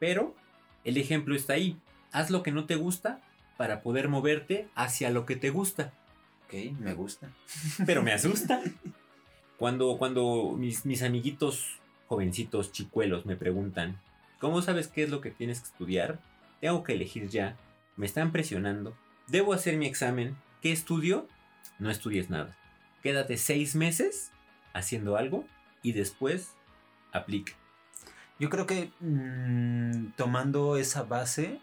pero 0.00 0.34
el 0.82 0.96
ejemplo 0.96 1.34
está 1.36 1.52
ahí. 1.52 1.76
Haz 2.10 2.30
lo 2.30 2.42
que 2.42 2.52
no 2.52 2.64
te 2.64 2.76
gusta 2.76 3.20
para 3.58 3.82
poder 3.82 4.08
moverte 4.08 4.66
hacia 4.74 5.10
lo 5.10 5.26
que 5.26 5.36
te 5.36 5.50
gusta. 5.50 5.92
Ok, 6.46 6.72
me 6.80 6.94
gusta. 6.94 7.28
Pero 7.84 8.02
me 8.02 8.12
asusta. 8.14 8.62
Cuando, 9.58 9.98
cuando 9.98 10.54
mis, 10.58 10.86
mis 10.86 11.02
amiguitos 11.02 11.66
jovencitos 12.08 12.72
chicuelos 12.72 13.26
me 13.26 13.36
preguntan, 13.36 14.00
¿cómo 14.40 14.62
sabes 14.62 14.88
qué 14.88 15.02
es 15.02 15.10
lo 15.10 15.20
que 15.20 15.30
tienes 15.30 15.60
que 15.60 15.66
estudiar? 15.66 16.18
Tengo 16.62 16.82
que 16.82 16.94
elegir 16.94 17.28
ya. 17.28 17.56
me 17.98 18.06
están 18.06 18.32
presionando, 18.32 18.96
debo 19.26 19.52
hacer 19.52 19.76
mi 19.76 19.84
examen, 19.86 20.34
¿qué 20.62 20.72
estudio? 20.72 21.28
No 21.78 21.90
estudies 21.90 22.30
nada. 22.30 22.56
Quédate 23.02 23.36
seis 23.36 23.74
meses 23.74 24.32
haciendo 24.72 25.16
algo 25.16 25.44
y 25.82 25.92
después 25.92 26.54
aplica. 27.12 27.52
Yo 28.38 28.50
creo 28.50 28.66
que 28.66 28.90
mm, 29.00 30.12
tomando 30.16 30.76
esa 30.76 31.04
base, 31.04 31.60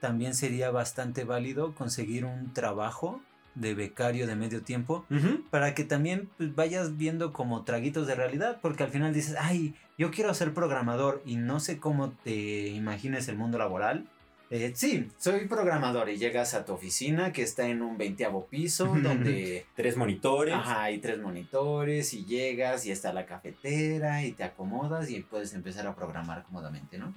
también 0.00 0.34
sería 0.34 0.70
bastante 0.70 1.24
válido 1.24 1.74
conseguir 1.74 2.24
un 2.24 2.52
trabajo 2.52 3.20
de 3.54 3.74
becario 3.74 4.26
de 4.26 4.34
medio 4.34 4.62
tiempo 4.62 5.04
para 5.50 5.74
que 5.74 5.84
también 5.84 6.30
pues, 6.38 6.54
vayas 6.54 6.96
viendo 6.96 7.32
como 7.32 7.64
traguitos 7.64 8.06
de 8.06 8.14
realidad, 8.14 8.58
porque 8.62 8.82
al 8.82 8.90
final 8.90 9.12
dices, 9.12 9.36
ay, 9.38 9.74
yo 9.98 10.10
quiero 10.10 10.32
ser 10.34 10.54
programador 10.54 11.22
y 11.26 11.36
no 11.36 11.60
sé 11.60 11.78
cómo 11.78 12.12
te 12.12 12.68
imagines 12.68 13.28
el 13.28 13.36
mundo 13.36 13.58
laboral. 13.58 14.08
Eh, 14.54 14.72
sí, 14.74 15.08
soy 15.16 15.46
programador 15.46 16.10
y 16.10 16.18
llegas 16.18 16.52
a 16.52 16.66
tu 16.66 16.74
oficina 16.74 17.32
que 17.32 17.40
está 17.40 17.68
en 17.68 17.80
un 17.80 17.96
veinteavo 17.96 18.44
piso 18.48 18.84
donde... 19.02 19.64
Tres 19.74 19.96
monitores. 19.96 20.54
Ajá, 20.54 20.82
hay 20.82 20.98
tres 20.98 21.18
monitores 21.18 22.12
y 22.12 22.26
llegas 22.26 22.84
y 22.84 22.90
está 22.90 23.14
la 23.14 23.24
cafetera 23.24 24.22
y 24.24 24.32
te 24.32 24.44
acomodas 24.44 25.08
y 25.08 25.20
puedes 25.20 25.54
empezar 25.54 25.86
a 25.86 25.94
programar 25.96 26.42
cómodamente, 26.42 26.98
¿no? 26.98 27.14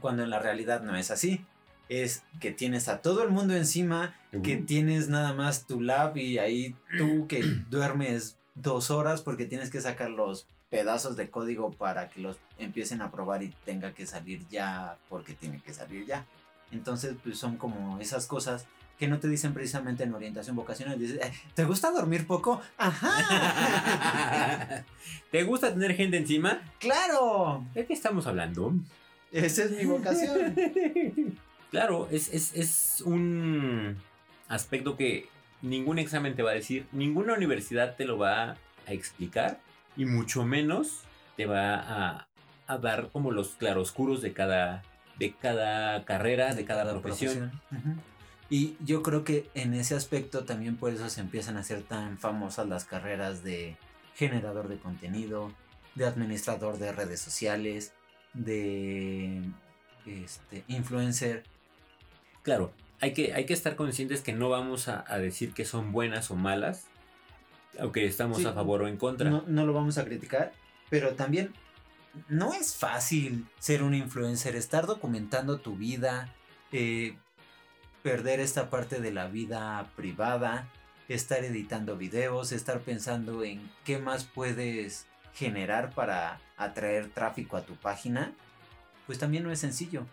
Cuando 0.00 0.22
en 0.24 0.28
la 0.28 0.40
realidad 0.40 0.82
no 0.82 0.94
es 0.94 1.10
así. 1.10 1.42
Es 1.88 2.22
que 2.38 2.50
tienes 2.52 2.88
a 2.88 3.00
todo 3.00 3.22
el 3.22 3.30
mundo 3.30 3.54
encima, 3.56 4.14
que 4.42 4.56
Uh. 4.56 4.64
tienes 4.66 5.08
nada 5.08 5.32
más 5.32 5.66
tu 5.66 5.80
lab 5.80 6.18
y 6.18 6.36
ahí 6.36 6.76
tú 6.98 7.26
que 7.28 7.40
duermes 7.70 8.36
dos 8.54 8.90
horas 8.90 9.22
porque 9.22 9.46
tienes 9.46 9.70
que 9.70 9.80
sacar 9.80 10.10
los 10.10 10.46
pedazos 10.68 11.16
de 11.16 11.30
código 11.30 11.70
para 11.72 12.08
que 12.10 12.20
los 12.20 12.36
empiecen 12.58 13.00
a 13.00 13.10
probar 13.10 13.42
y 13.42 13.54
tenga 13.64 13.92
que 13.94 14.06
salir 14.06 14.46
ya 14.50 14.98
porque 15.08 15.32
tiene 15.32 15.58
que 15.62 15.72
salir 15.72 16.04
ya. 16.04 16.26
Entonces, 16.72 17.14
pues 17.22 17.38
son 17.38 17.56
como 17.56 17.98
esas 18.00 18.26
cosas 18.26 18.66
que 18.98 19.08
no 19.08 19.18
te 19.18 19.28
dicen 19.28 19.52
precisamente 19.52 20.04
en 20.04 20.14
orientación 20.14 20.54
vocacional. 20.56 20.98
Dices, 20.98 21.18
"Eh, 21.22 21.32
¿te 21.54 21.64
gusta 21.64 21.90
dormir 21.90 22.26
poco? 22.26 22.60
Ajá. 22.78 23.08
¿Te 25.30 25.42
gusta 25.44 25.72
tener 25.72 25.94
gente 25.94 26.16
encima? 26.16 26.62
claro. 26.78 27.64
¿De 27.74 27.84
qué 27.86 27.92
estamos 27.94 28.26
hablando? 28.26 28.72
Esa 29.30 29.64
es 29.64 29.70
mi 29.72 29.84
vocación. 29.84 30.54
Claro, 31.72 32.06
es, 32.10 32.28
es, 32.34 32.54
es 32.54 33.00
un 33.00 33.96
aspecto 34.46 34.94
que 34.94 35.26
ningún 35.62 35.98
examen 35.98 36.36
te 36.36 36.42
va 36.42 36.50
a 36.50 36.54
decir, 36.54 36.86
ninguna 36.92 37.32
universidad 37.32 37.96
te 37.96 38.04
lo 38.04 38.18
va 38.18 38.58
a 38.86 38.92
explicar 38.92 39.58
y 39.96 40.04
mucho 40.04 40.44
menos 40.44 41.00
te 41.34 41.46
va 41.46 41.76
a, 41.76 42.28
a 42.66 42.76
dar 42.76 43.08
como 43.10 43.30
los 43.30 43.54
claroscuros 43.54 44.20
de 44.20 44.34
cada, 44.34 44.82
de 45.22 45.34
cada 45.34 46.04
carrera, 46.04 46.52
de 46.52 46.64
cada, 46.64 47.00
profesión. 47.00 47.52
Y 48.50 48.76
yo 48.84 49.04
creo 49.04 49.22
que 49.22 49.48
en 49.54 49.72
ese 49.72 49.94
aspecto 49.94 50.44
también 50.44 50.76
por 50.76 50.92
eso 50.92 51.08
se 51.08 51.20
empiezan 51.20 51.56
a 51.56 51.60
hacer 51.60 51.84
tan 51.84 52.18
famosas 52.18 52.68
las 52.68 52.84
carreras 52.84 53.44
de 53.44 53.76
generador 54.16 54.68
de 54.68 54.78
contenido, 54.78 55.52
de 55.94 56.06
administrador 56.06 56.78
de 56.78 56.90
redes 56.90 57.20
sociales, 57.20 57.92
de 58.34 59.42
este, 60.06 60.64
influencer. 60.66 61.44
Claro, 62.42 62.72
hay 63.00 63.12
que, 63.12 63.32
hay 63.32 63.46
que 63.46 63.54
estar 63.54 63.76
conscientes 63.76 64.22
que 64.22 64.32
no 64.32 64.48
vamos 64.48 64.88
a, 64.88 65.04
a 65.06 65.18
decir 65.18 65.54
que 65.54 65.64
son 65.64 65.92
buenas 65.92 66.32
o 66.32 66.34
malas, 66.34 66.86
aunque 67.78 68.04
estamos 68.06 68.38
Sí, 68.38 68.46
a 68.46 68.52
favor 68.52 68.82
o 68.82 68.88
en 68.88 68.96
contra. 68.96 69.30
No, 69.30 69.44
no 69.46 69.64
lo 69.64 69.72
vamos 69.72 69.98
a 69.98 70.04
criticar, 70.04 70.52
pero 70.90 71.14
también 71.14 71.52
no 72.28 72.52
es 72.52 72.74
fácil 72.74 73.46
ser 73.58 73.82
un 73.82 73.94
influencer, 73.94 74.56
estar 74.56 74.86
documentando 74.86 75.60
tu 75.60 75.76
vida, 75.76 76.32
eh, 76.72 77.16
perder 78.02 78.40
esta 78.40 78.70
parte 78.70 79.00
de 79.00 79.12
la 79.12 79.28
vida 79.28 79.90
privada, 79.96 80.68
estar 81.08 81.44
editando 81.44 81.96
videos, 81.96 82.52
estar 82.52 82.80
pensando 82.80 83.44
en 83.44 83.70
qué 83.84 83.98
más 83.98 84.24
puedes 84.24 85.06
generar 85.34 85.94
para 85.94 86.40
atraer 86.56 87.08
tráfico 87.08 87.56
a 87.56 87.64
tu 87.64 87.74
página, 87.76 88.32
pues 89.06 89.18
también 89.18 89.44
no 89.44 89.50
es 89.50 89.60
sencillo. 89.60 90.06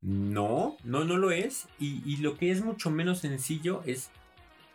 No, 0.00 0.76
no, 0.84 1.04
no 1.04 1.16
lo 1.16 1.30
es. 1.30 1.66
Y, 1.78 2.02
y 2.04 2.18
lo 2.18 2.36
que 2.36 2.50
es 2.50 2.62
mucho 2.62 2.90
menos 2.90 3.20
sencillo 3.20 3.82
es 3.84 4.10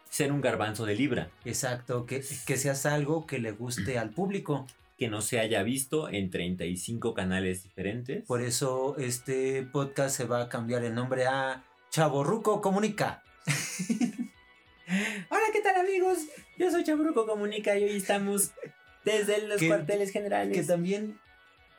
ser 0.10 0.32
un 0.32 0.42
garbanzo 0.42 0.86
de 0.86 0.96
libra, 0.96 1.32
Exacto, 1.44 2.06
que, 2.06 2.24
que 2.46 2.58
seas 2.58 2.86
algo 2.86 3.26
que 3.26 3.40
le 3.40 3.52
guste 3.52 3.98
al 3.98 4.12
público. 4.12 4.68
Que 5.04 5.10
no 5.10 5.22
se 5.22 5.38
haya 5.42 5.64
visto 5.64 6.08
en 6.08 6.30
35 6.30 7.14
canales 7.14 7.64
diferentes. 7.64 8.24
Por 8.26 8.42
eso 8.42 8.96
este 8.98 9.64
podcast 9.64 10.16
se 10.16 10.24
va 10.24 10.44
a 10.44 10.48
cambiar 10.48 10.86
el 10.86 10.96
nombre 10.96 11.26
a 11.26 11.62
Chaborruco 11.90 12.62
Comunica. 12.62 13.22
Hola, 15.30 15.44
¿qué 15.52 15.60
tal 15.60 15.76
amigos? 15.76 16.20
Yo 16.58 16.72
soy 16.72 16.86
Chabruco 16.86 17.26
Comunica 17.26 17.78
y 17.78 17.84
hoy 17.84 17.98
estamos 17.98 18.52
desde 19.04 19.46
los 19.46 19.60
Que- 19.60 19.68
cuarteles 19.68 20.10
generales. 20.12 20.56
Que 20.56 20.64
también, 20.64 21.20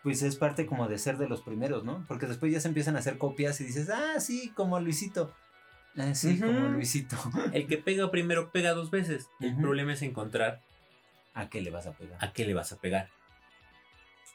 pues 0.03 0.21
es 0.21 0.37
parte 0.37 0.67
como 0.67 0.87
de 0.87 0.99
ser 0.99 1.17
de 1.17 1.27
los 1.27 1.41
primeros, 1.41 1.83
¿no? 1.83 2.05
Porque 2.07 2.27
después 2.27 2.53
ya 2.53 2.61
se 2.61 2.69
empiezan 2.69 2.95
a 2.97 2.99
hacer 2.99 3.17
copias 3.17 3.59
y 3.63 3.65
dices, 3.65 3.89
ah, 3.89 4.21
sí, 4.21 4.51
como 4.51 4.79
Luisito. 4.81 5.33
Ah, 5.97 6.15
sí, 6.15 6.39
como 6.39 6.69
Luisito. 6.69 7.17
El 7.55 7.67
que 7.69 7.79
pega 7.79 8.11
primero 8.11 8.53
pega 8.53 8.73
dos 8.75 8.91
veces. 8.91 9.29
El 9.41 9.57
problema 9.57 9.95
es 9.95 10.03
encontrar 10.03 10.61
¿A 11.35 11.49
qué 11.49 11.61
le 11.61 11.71
vas 11.71 11.87
a 11.87 11.93
pegar? 11.93 12.25
a 12.25 12.33
qué 12.33 12.47
le 12.47 12.55
vas 12.55 12.73
a 12.73 12.79
pegar. 12.79 13.11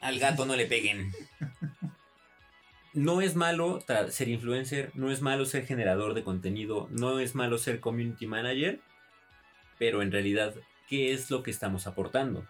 Al 0.02 0.20
gato 0.20 0.46
no 0.46 0.56
le 0.56 0.66
peguen. 0.66 1.12
No 2.94 3.22
es 3.22 3.36
malo 3.36 3.82
ser 4.10 4.28
influencer, 4.30 4.92
no 4.96 5.12
es 5.12 5.22
malo 5.22 5.46
ser 5.46 5.66
generador 5.66 6.16
de 6.16 6.24
contenido, 6.24 6.88
no 6.92 7.20
es 7.20 7.36
malo 7.36 7.58
ser 7.60 7.80
community 7.80 8.26
manager, 8.26 8.80
pero 9.78 10.02
en 10.02 10.12
realidad, 10.12 10.56
¿qué 10.88 11.14
es 11.14 11.30
lo 11.30 11.44
que 11.44 11.52
estamos 11.52 11.86
aportando? 11.86 12.48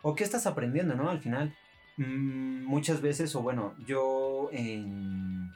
¿O 0.00 0.14
qué 0.14 0.22
estás 0.22 0.46
aprendiendo, 0.46 0.94
no? 0.94 1.10
Al 1.10 1.20
final, 1.20 1.54
mm, 1.96 2.64
muchas 2.64 3.00
veces, 3.00 3.34
o 3.34 3.42
bueno, 3.42 3.74
yo 3.86 4.50
en, 4.52 5.52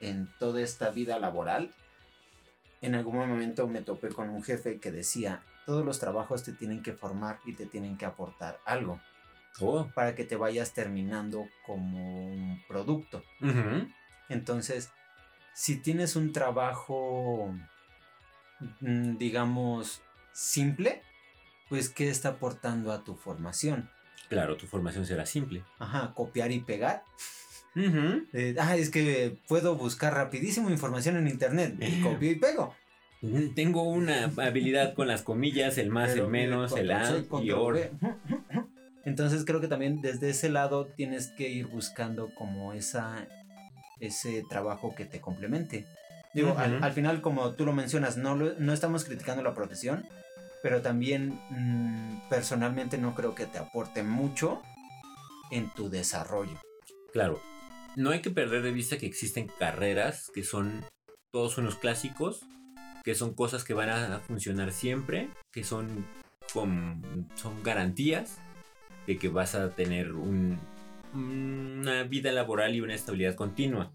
en 0.00 0.28
toda 0.38 0.60
esta 0.60 0.90
vida 0.90 1.18
laboral, 1.18 1.74
en 2.80 2.94
algún 2.94 3.16
momento 3.16 3.66
me 3.66 3.82
topé 3.82 4.08
con 4.08 4.30
un 4.30 4.42
jefe 4.42 4.78
que 4.78 4.92
decía, 4.92 5.42
todos 5.66 5.84
los 5.84 5.98
trabajos 5.98 6.44
te 6.44 6.52
tienen 6.52 6.82
que 6.82 6.92
formar 6.92 7.40
y 7.44 7.54
te 7.54 7.66
tienen 7.66 7.96
que 7.96 8.06
aportar 8.06 8.60
algo 8.64 9.00
Oh, 9.60 9.90
para 9.94 10.14
que 10.14 10.24
te 10.24 10.36
vayas 10.36 10.72
terminando 10.72 11.48
como 11.66 12.26
un 12.26 12.62
producto. 12.68 13.24
Entonces, 14.28 14.90
si 15.54 15.76
tienes 15.76 16.16
un 16.16 16.32
trabajo, 16.32 17.54
mm, 18.80 19.16
digamos, 19.16 20.02
simple, 20.32 21.02
pues 21.68 21.88
¿qué 21.88 22.08
está 22.08 22.30
aportando 22.30 22.92
a 22.92 23.02
tu 23.02 23.16
formación? 23.16 23.90
Claro, 24.28 24.56
tu 24.56 24.66
formación 24.66 25.06
será 25.06 25.26
simple. 25.26 25.64
Ajá, 25.78 26.12
copiar 26.14 26.52
y 26.52 26.60
pegar. 26.60 27.02
Eh, 28.32 28.56
ah, 28.58 28.76
es 28.76 28.90
que 28.90 29.38
puedo 29.48 29.76
buscar 29.76 30.14
rapidísimo 30.14 30.70
información 30.70 31.16
en 31.16 31.28
internet. 31.28 31.74
Y 31.80 32.00
copio 32.00 32.30
y 32.30 32.36
pego. 32.36 32.74
Tengo 33.54 33.82
una 33.82 34.30
habilidad 34.36 34.94
con 34.94 35.08
las 35.08 35.22
comillas, 35.22 35.76
el 35.78 35.90
más, 35.90 36.10
Pero, 36.10 36.26
el 36.26 36.30
menos, 36.30 36.72
el 36.76 36.90
A 36.92 37.24
y 37.42 37.50
OR. 37.50 37.90
Entonces 39.04 39.44
creo 39.44 39.60
que 39.60 39.68
también 39.68 40.00
desde 40.00 40.30
ese 40.30 40.50
lado 40.50 40.86
tienes 40.86 41.28
que 41.28 41.48
ir 41.48 41.66
buscando 41.66 42.28
como 42.34 42.72
esa 42.74 43.26
ese 44.00 44.44
trabajo 44.48 44.94
que 44.94 45.04
te 45.04 45.20
complemente. 45.20 45.84
Digo, 46.34 46.56
al, 46.56 46.92
final, 46.92 47.20
como 47.20 47.52
tú 47.54 47.64
lo 47.64 47.72
mencionas, 47.72 48.16
no, 48.16 48.36
lo- 48.36 48.54
no 48.58 48.72
estamos 48.72 49.04
criticando 49.04 49.42
la 49.42 49.54
profesión, 49.54 50.04
pero 50.62 50.82
también 50.82 51.40
mm, 51.50 52.28
personalmente 52.28 52.98
no 52.98 53.14
creo 53.14 53.34
que 53.34 53.46
te 53.46 53.58
aporte 53.58 54.02
mucho 54.02 54.62
en 55.50 55.70
tu 55.74 55.88
desarrollo. 55.88 56.60
Claro, 57.12 57.40
no 57.96 58.10
hay 58.10 58.20
que 58.20 58.30
perder 58.30 58.62
de 58.62 58.70
vista 58.72 58.98
que 58.98 59.06
existen 59.06 59.48
carreras 59.58 60.30
que 60.34 60.44
son 60.44 60.84
todos 61.32 61.58
unos 61.58 61.76
clásicos, 61.76 62.40
que 63.04 63.14
son 63.14 63.34
cosas 63.34 63.64
que 63.64 63.74
van 63.74 63.90
a 63.90 64.18
funcionar 64.20 64.72
siempre, 64.72 65.28
que 65.52 65.64
son, 65.64 66.06
con, 66.52 67.28
son 67.34 67.62
garantías 67.62 68.38
de 69.06 69.18
que 69.18 69.28
vas 69.28 69.54
a 69.54 69.70
tener 69.70 70.12
un- 70.12 70.58
una 71.14 72.02
vida 72.04 72.30
laboral 72.32 72.74
y 72.74 72.80
una 72.80 72.94
estabilidad 72.94 73.34
continua. 73.34 73.90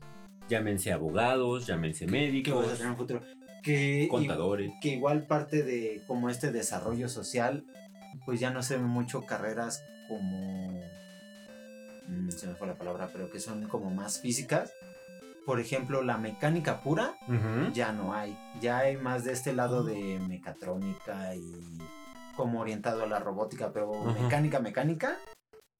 Llámense 0.49 0.91
abogados, 0.91 1.67
llámense 1.67 2.05
que 2.05 2.11
vas 2.11 2.15
a 2.15 2.21
médicos, 2.25 2.65
tener 2.73 2.81
en 2.81 2.89
un 2.89 2.97
futuro. 2.97 3.21
Que, 3.61 4.07
contadores. 4.09 4.71
que 4.81 4.89
igual 4.89 5.25
parte 5.25 5.63
de 5.63 6.01
como 6.07 6.29
este 6.29 6.51
desarrollo 6.51 7.07
social, 7.07 7.63
pues 8.25 8.39
ya 8.39 8.49
no 8.51 8.61
se 8.61 8.75
ven 8.75 8.85
mucho 8.87 9.25
carreras 9.25 9.83
como, 10.09 10.81
se 12.29 12.47
me 12.47 12.55
fue 12.55 12.67
la 12.67 12.75
palabra, 12.77 13.09
pero 13.11 13.29
que 13.29 13.39
son 13.39 13.67
como 13.67 13.89
más 13.89 14.19
físicas. 14.19 14.71
Por 15.45 15.59
ejemplo, 15.59 16.01
la 16.03 16.17
mecánica 16.17 16.81
pura 16.81 17.15
Ujú. 17.27 17.71
ya 17.73 17.91
no 17.91 18.13
hay. 18.13 18.37
Ya 18.61 18.79
hay 18.79 18.97
más 18.97 19.25
de 19.25 19.33
este 19.33 19.53
lado 19.53 19.83
de 19.83 20.19
mecatrónica 20.27 21.35
y 21.35 21.79
como 22.35 22.61
orientado 22.61 23.03
a 23.03 23.07
la 23.07 23.19
robótica, 23.19 23.71
pero 23.73 24.09
Ajá. 24.09 24.21
mecánica, 24.21 24.59
mecánica, 24.59 25.17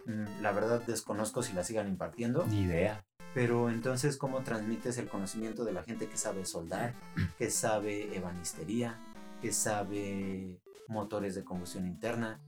mm, 0.05 0.41
la 0.41 0.51
verdad 0.51 0.81
desconozco 0.85 1.41
si 1.43 1.53
la 1.53 1.63
sigan 1.63 1.87
impartiendo. 1.87 2.45
Ni 2.45 2.61
idea. 2.61 3.05
Pero 3.33 3.69
entonces, 3.69 4.17
¿cómo 4.17 4.43
transmites 4.43 4.97
el 4.97 5.07
conocimiento 5.07 5.63
de 5.63 5.71
la 5.73 5.83
gente 5.83 6.07
que 6.07 6.17
sabe 6.17 6.45
soldar, 6.45 6.93
que 7.37 7.49
sabe 7.49 8.15
ebanistería, 8.15 8.99
que 9.41 9.51
sabe 9.51 10.59
motores 10.87 11.35
de 11.35 11.43
combustión 11.43 11.87
interna? 11.87 12.39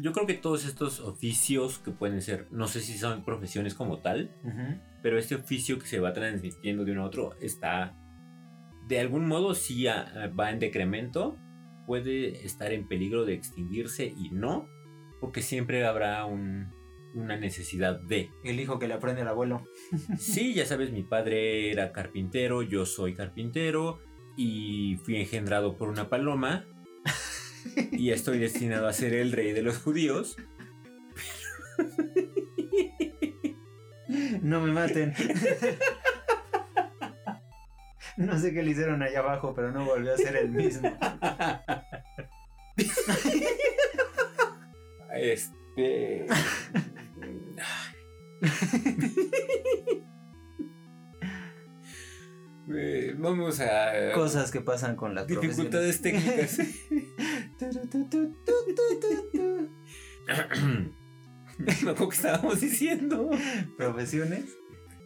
Yo 0.00 0.12
creo 0.12 0.26
que 0.26 0.34
todos 0.34 0.64
estos 0.66 1.00
oficios 1.00 1.78
que 1.78 1.90
pueden 1.90 2.22
ser, 2.22 2.46
no 2.50 2.68
sé 2.68 2.80
si 2.80 2.96
son 2.98 3.24
profesiones 3.24 3.74
como 3.74 4.00
tal, 4.00 4.34
pero 5.02 5.18
este 5.18 5.34
oficio 5.34 5.78
que 5.78 5.86
se 5.86 6.00
va 6.00 6.12
transmitiendo 6.12 6.84
de 6.84 6.92
uno 6.92 7.02
a 7.02 7.06
otro 7.06 7.34
está, 7.40 7.94
de 8.88 8.98
algún 9.00 9.26
modo, 9.28 9.54
sí 9.54 9.84
va 9.84 10.50
en 10.50 10.58
decremento, 10.58 11.38
puede 11.86 12.44
estar 12.44 12.72
en 12.72 12.88
peligro 12.88 13.24
de 13.24 13.34
extinguirse 13.34 14.06
y 14.16 14.30
no, 14.30 14.68
porque 15.20 15.42
siempre 15.42 15.84
habrá 15.86 16.24
un- 16.24 16.70
una 17.14 17.36
necesidad 17.36 17.98
de. 18.00 18.30
El 18.44 18.60
hijo 18.60 18.78
que 18.78 18.86
le 18.86 18.94
aprende 18.94 19.22
al 19.22 19.28
abuelo. 19.28 19.64
Sí, 20.18 20.52
ya 20.54 20.66
sabes, 20.66 20.92
mi 20.92 21.02
padre 21.02 21.70
era 21.72 21.92
carpintero, 21.92 22.62
yo 22.62 22.84
soy 22.86 23.14
carpintero 23.14 24.00
y 24.36 24.96
fui 25.04 25.16
engendrado 25.16 25.76
por 25.76 25.88
una 25.88 26.08
paloma 26.10 26.66
y 27.92 28.10
estoy 28.10 28.38
destinado 28.38 28.86
a 28.86 28.92
ser 28.92 29.14
el 29.14 29.32
rey 29.32 29.52
de 29.52 29.62
los 29.62 29.78
judíos. 29.78 30.36
No 34.42 34.60
me 34.60 34.72
maten. 34.72 35.14
No 38.16 38.38
sé 38.38 38.52
qué 38.52 38.62
le 38.62 38.72
hicieron 38.72 39.02
allá 39.02 39.20
abajo, 39.20 39.54
pero 39.54 39.70
no 39.70 39.84
volvió 39.84 40.12
a 40.12 40.16
ser 40.16 40.36
el 40.36 40.50
mismo. 40.50 40.90
Este. 45.14 46.26
Eh, 52.70 53.14
Vamos 53.16 53.60
a. 53.60 54.12
Cosas 54.14 54.50
que 54.50 54.60
pasan 54.60 54.94
con 54.94 55.14
las 55.14 55.26
Dificultades 55.26 56.02
técnicas. 56.02 56.58
Me 61.58 61.90
acuerdo 61.90 62.08
que 62.08 62.16
estábamos 62.16 62.60
diciendo. 62.60 63.30
Profesiones. 63.76 64.56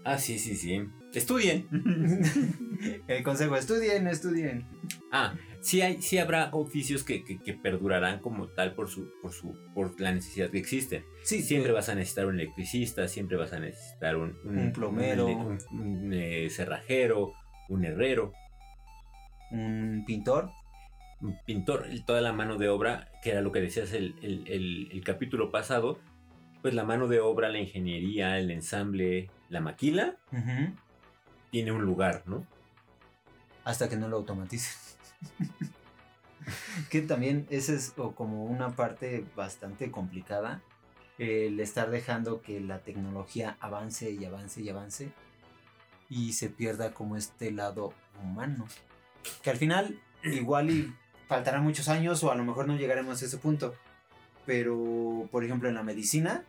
Ah, 0.04 0.18
sí, 0.18 0.38
sí, 0.38 0.56
sí. 0.56 0.82
Estudien. 1.14 1.68
El 3.06 3.22
consejo, 3.22 3.56
estudien, 3.56 4.06
estudien. 4.08 4.66
Ah, 5.12 5.36
sí, 5.60 5.80
hay, 5.82 6.02
sí 6.02 6.18
habrá 6.18 6.50
oficios 6.52 7.04
que, 7.04 7.22
que- 7.22 7.38
que 7.38 7.54
perdurarán 7.54 8.18
como 8.20 8.48
tal 8.48 8.74
por 8.74 8.88
su, 8.88 9.08
por 9.22 9.32
su, 9.32 9.54
por 9.74 9.98
la 10.00 10.12
necesidad 10.12 10.50
que 10.50 10.58
existe. 10.58 11.04
Sí, 11.22 11.42
Siempre 11.42 11.70
vas 11.72 11.88
a 11.88 11.94
necesitar 11.94 12.26
un 12.26 12.34
electricista, 12.40 13.06
siempre 13.08 13.36
vas 13.36 13.52
a 13.52 13.60
necesitar 13.60 14.16
un, 14.16 14.36
Un 14.44 14.72
plomero. 14.72 15.26
un, 15.26 15.58
un, 15.72 16.12
eh, 16.12 16.48
cerrajero, 16.50 17.32
un 17.68 17.84
herrero, 17.84 18.32
Un 19.52 20.02
pintor. 20.06 20.50
Pintor, 21.46 21.86
toda 22.06 22.20
la 22.20 22.32
mano 22.32 22.56
de 22.56 22.68
obra, 22.68 23.08
que 23.22 23.30
era 23.30 23.40
lo 23.40 23.52
que 23.52 23.60
decías 23.60 23.92
el, 23.92 24.16
el- 24.22 24.44
el- 24.48 24.88
el 24.92 25.04
capítulo 25.04 25.50
pasado, 25.50 25.98
pues 26.62 26.74
la 26.74 26.84
mano 26.84 27.08
de 27.08 27.20
obra, 27.20 27.48
la 27.48 27.58
ingeniería, 27.58 28.38
el 28.38 28.50
ensamble, 28.50 29.30
la 29.48 29.60
maquila, 29.60 30.16
tiene 31.50 31.72
un 31.72 31.84
lugar, 31.84 32.22
¿no? 32.26 32.46
Hasta 33.64 33.88
que 33.88 33.96
no 33.96 34.08
lo 34.08 34.16
automaticen. 34.16 34.72
que 36.90 37.02
también 37.02 37.46
esa 37.50 37.72
es 37.74 37.92
o 37.96 38.14
como 38.14 38.44
una 38.44 38.70
parte 38.70 39.24
bastante 39.36 39.90
complicada. 39.90 40.62
El 41.18 41.60
estar 41.60 41.90
dejando 41.90 42.40
que 42.40 42.60
la 42.60 42.80
tecnología 42.80 43.56
avance 43.60 44.10
y 44.10 44.24
avance 44.24 44.60
y 44.62 44.68
avance. 44.68 45.12
Y 46.08 46.32
se 46.32 46.48
pierda 46.48 46.92
como 46.94 47.16
este 47.16 47.52
lado 47.52 47.92
humano. 48.22 48.66
Que 49.42 49.50
al 49.50 49.56
final 49.56 50.00
igual 50.24 50.70
y 50.70 50.94
faltarán 51.32 51.62
muchos 51.64 51.88
años 51.88 52.22
o 52.24 52.30
a 52.30 52.34
lo 52.34 52.44
mejor 52.44 52.66
no 52.66 52.76
llegaremos 52.76 53.22
a 53.22 53.24
ese 53.26 53.38
punto. 53.38 53.74
Pero, 54.46 55.28
por 55.30 55.44
ejemplo, 55.44 55.68
en 55.68 55.74
la 55.76 55.82
medicina, 55.82 56.42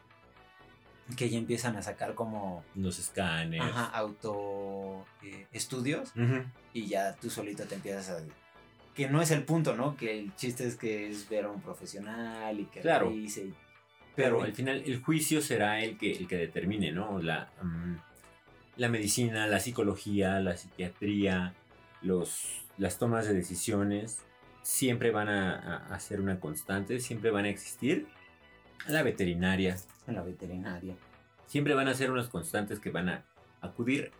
que 1.18 1.30
ya 1.30 1.38
empiezan 1.38 1.76
a 1.78 1.82
sacar 1.84 2.16
como 2.16 2.64
Los 2.76 2.98
escáneres. 3.00 3.62
ajá, 3.66 3.86
auto 3.98 5.06
eh, 5.22 5.46
estudios 5.52 6.10
Ujú. 6.16 6.44
y 6.74 6.88
ya 6.88 7.14
tú 7.16 7.30
solito 7.30 7.64
te 7.66 7.76
empiezas 7.76 8.10
a... 8.10 8.24
Que 8.96 9.10
no 9.10 9.22
es 9.22 9.32
el 9.32 9.44
punto, 9.44 9.76
¿no? 9.76 9.96
Que 9.98 10.20
el 10.20 10.36
chiste 10.36 10.68
es 10.68 10.76
que 10.76 11.10
es 11.10 11.28
ver 11.30 11.46
a 11.46 11.50
un 11.50 11.62
profesional 11.62 12.60
y 12.60 12.66
que 12.66 12.82
Claro. 12.82 13.10
revise 13.10 13.42
y- 13.46 13.54
Pero 14.16 14.38
Pero 14.38 14.44
al 14.44 14.54
final 14.54 14.84
el 14.86 15.02
juicio 15.02 15.42
será 15.42 15.82
el 15.84 15.98
que, 15.98 16.12
el 16.12 16.28
que 16.28 16.38
determine, 16.38 16.92
¿no? 16.92 17.20
La, 17.20 17.50
mm, 17.62 17.96
la 18.78 18.90
medicina, 18.90 19.48
la 19.48 19.60
psicología, 19.60 20.40
la 20.40 20.56
psiquiatría, 20.56 21.54
los, 22.04 22.66
las 22.78 22.98
tomas 23.00 23.26
de 23.28 23.34
decisiones 23.34 24.22
siempre 24.64 25.12
van 25.12 25.30
a, 25.30 25.54
a- 25.56 25.94
a 25.96 26.00
ser 26.00 26.20
una 26.20 26.40
constante, 26.40 27.00
siempre 27.00 27.30
van 27.30 27.46
a 27.46 27.50
existir. 27.50 28.08
La 28.88 29.04
veterinaria, 29.04 29.78
la 30.08 30.24
veterinaria. 30.24 30.96
siempre 31.46 31.74
van 31.76 31.88
a 31.88 31.94
ser 31.94 32.10
unas 32.12 32.28
constantes 32.30 32.80
que 32.80 32.90
van 32.90 33.10
a 33.10 33.24
acudir. 33.62 34.12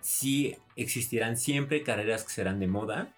Sí 0.00 0.56
existirán 0.76 1.36
siempre 1.36 1.82
carreras 1.82 2.22
que 2.24 2.30
serán 2.30 2.60
de 2.60 2.66
moda. 2.68 3.08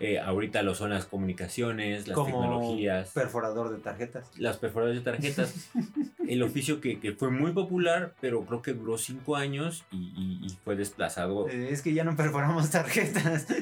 Eh, 0.00 0.18
ahorita 0.18 0.62
lo 0.64 0.74
son 0.74 0.90
las 0.90 1.06
comunicaciones, 1.06 2.08
las 2.08 2.16
Como 2.16 2.26
tecnologías 2.40 3.10
perforador 3.10 3.70
de 3.70 3.78
tarjetas. 3.80 4.28
las 4.38 4.56
perforadoras 4.58 5.02
de 5.02 5.10
tarjetas. 5.10 5.70
el 6.28 6.42
oficio 6.42 6.80
que, 6.80 6.98
que 7.00 7.12
fue 7.12 7.30
muy 7.30 7.52
popular, 7.52 8.12
pero 8.20 8.44
creo 8.44 8.60
que 8.60 8.72
duró 8.74 8.98
cinco 8.98 9.36
años 9.36 9.84
y, 9.92 9.96
y- 10.16 10.46
y 10.46 10.50
fue 10.64 10.74
desplazado. 10.76 11.48
Eh, 11.48 11.68
es 11.70 11.80
que 11.80 11.94
ya 11.94 12.02
no 12.04 12.16
perforamos 12.16 12.70
tarjetas. 12.70 13.46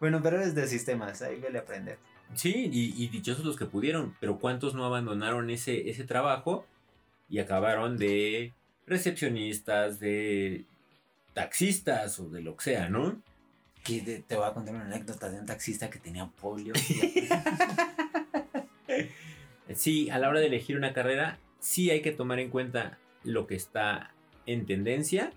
bueno, 0.00 0.20
pero 0.22 0.36
eres 0.36 0.54
de 0.54 0.66
sistemas, 0.66 1.22
ahí 1.22 1.40
vele 1.40 1.58
a 1.58 1.62
aprender. 1.62 1.98
Sí, 2.34 2.68
y, 2.72 3.02
y 3.02 3.08
dichosos 3.08 3.44
los 3.44 3.56
que 3.56 3.66
pudieron, 3.66 4.16
pero 4.20 4.38
¿cuántos 4.38 4.74
no 4.74 4.84
abandonaron 4.84 5.50
ese, 5.50 5.88
ese 5.88 6.04
trabajo 6.04 6.66
y 7.28 7.38
acabaron 7.38 7.96
de 7.96 8.52
recepcionistas, 8.86 9.98
de 10.00 10.64
taxistas 11.34 12.18
o 12.20 12.28
de 12.28 12.42
lo 12.42 12.56
que 12.56 12.64
sea, 12.64 12.88
¿no? 12.88 13.20
Que 13.84 14.00
te, 14.00 14.18
te 14.20 14.36
voy 14.36 14.46
a 14.46 14.52
contar 14.52 14.74
una 14.74 14.84
anécdota 14.84 15.30
de 15.30 15.40
un 15.40 15.46
taxista 15.46 15.88
que 15.88 15.98
tenía 15.98 16.26
polio. 16.26 16.74
Sí, 19.74 20.08
a 20.10 20.18
la 20.18 20.28
hora 20.28 20.40
de 20.40 20.46
elegir 20.46 20.76
una 20.76 20.94
carrera, 20.94 21.38
sí 21.60 21.90
hay 21.90 22.00
que 22.00 22.12
tomar 22.12 22.38
en 22.38 22.50
cuenta 22.50 22.98
lo 23.22 23.46
que 23.46 23.54
está 23.54 24.14
en 24.46 24.64
tendencia, 24.64 25.32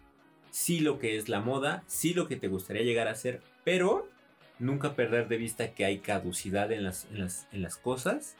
sí 0.51 0.79
lo 0.79 0.99
que 0.99 1.17
es 1.17 1.27
la 1.27 1.41
moda, 1.41 1.83
sí 1.87 2.13
lo 2.13 2.27
que 2.27 2.37
te 2.37 2.47
gustaría 2.47 2.83
llegar 2.83 3.07
a 3.07 3.15
ser, 3.15 3.41
pero 3.65 4.07
nunca 4.61 4.95
perder 4.95 5.27
de 5.27 5.37
vista 5.37 5.73
que 5.73 5.85
hay 5.85 5.99
caducidad 5.99 6.71
en 6.71 6.83
las, 6.83 7.05
en 7.11 7.19
las, 7.19 7.47
en 7.51 7.61
las 7.61 7.77
cosas. 7.77 8.35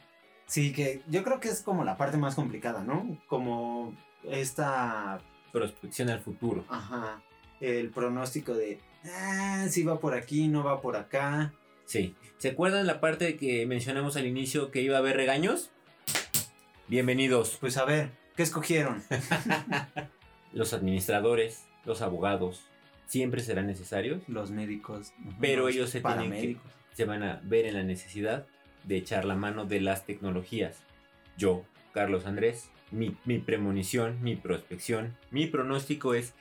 sí, 0.46 0.72
que 0.74 1.02
yo 1.08 1.24
creo 1.24 1.40
que 1.40 1.50
es 1.50 1.62
como 1.62 1.84
la 1.84 1.98
parte 1.98 2.18
más 2.18 2.36
complicada, 2.36 2.84
¿no? 2.84 3.18
Como 3.28 3.96
esta 4.24 5.22
Prospección 5.52 6.10
al 6.10 6.22
futuro. 6.22 6.64
Ajá. 6.70 7.22
El 7.60 7.90
pronóstico 7.90 8.54
de, 8.54 8.80
ah, 9.06 9.68
si 9.70 9.84
va 9.84 10.00
por 10.00 10.14
aquí, 10.14 10.48
no 10.48 10.64
va 10.64 10.82
por 10.82 10.96
acá. 10.96 11.54
Sí. 11.86 12.16
¿Se 12.38 12.50
acuerdan 12.50 12.88
la 12.88 13.02
parte 13.02 13.36
que 13.36 13.66
mencionamos 13.66 14.16
al 14.16 14.26
inicio 14.26 14.72
que 14.72 14.82
iba 14.82 14.96
a 14.96 15.00
haber 15.00 15.18
regaños? 15.18 15.70
Bienvenidos. 16.88 17.58
Pues 17.60 17.78
a 17.78 17.86
ver, 17.86 18.12
¿qué 18.36 18.44
escogieron? 18.44 19.04
Los 20.54 20.74
administradores, 20.74 21.66
los 21.86 22.02
abogados, 22.02 22.66
siempre 23.12 23.42
serán 23.42 23.68
necesarios. 23.68 24.22
Los 24.30 24.52
médicos. 24.52 25.14
Pero 25.42 25.64
los 25.66 25.76
ellos 25.76 25.90
se 25.90 26.00
tienen 26.00 26.32
que- 26.32 26.58
se 26.94 27.04
van 27.06 27.24
a 27.24 27.42
ver 27.44 27.66
en 27.66 27.74
la 27.74 27.84
necesidad 27.84 28.46
de 28.86 28.96
echar 28.98 29.26
la 29.26 29.36
mano 29.36 29.66
de 29.66 29.82
las 29.82 30.06
tecnologías. 30.06 30.78
Yo, 31.38 31.66
Carlos 31.94 32.26
Andrés, 32.26 32.70
mi, 32.90 33.16
mi 33.26 33.38
premonición, 33.40 34.22
mi 34.24 34.36
prospección, 34.38 35.18
mi 35.30 35.46
pronóstico 35.48 36.14
es 36.14 36.34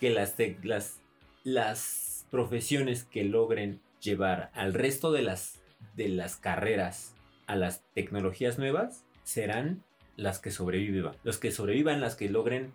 que 0.00 0.10
las, 0.10 0.34
las, 0.64 0.98
las 1.44 2.26
profesiones 2.30 3.04
que 3.04 3.24
logren 3.24 3.80
llevar 4.00 4.50
al 4.54 4.74
resto 4.74 5.12
de 5.12 5.22
las, 5.22 5.60
de 5.94 6.08
las 6.08 6.36
carreras 6.36 7.14
a 7.46 7.54
las 7.54 7.82
tecnologías 7.94 8.58
nuevas 8.58 9.04
serán 9.22 9.82
las 10.16 10.38
que 10.40 10.50
sobrevivan. 10.50 11.14
Los 11.22 11.38
que 11.38 11.50
sobrevivan, 11.52 12.00
las 12.00 12.16
que 12.16 12.28
logren 12.28 12.72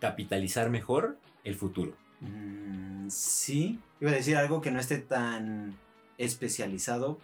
capitalizar 0.00 0.68
mejor 0.70 1.16
el 1.44 1.54
futuro. 1.54 1.96
Mm, 2.20 3.08
sí, 3.10 3.78
iba 4.00 4.10
a 4.10 4.14
decir 4.14 4.36
algo 4.36 4.60
que 4.60 4.70
no 4.70 4.80
esté 4.80 4.98
tan 4.98 5.76
especializado, 6.18 7.18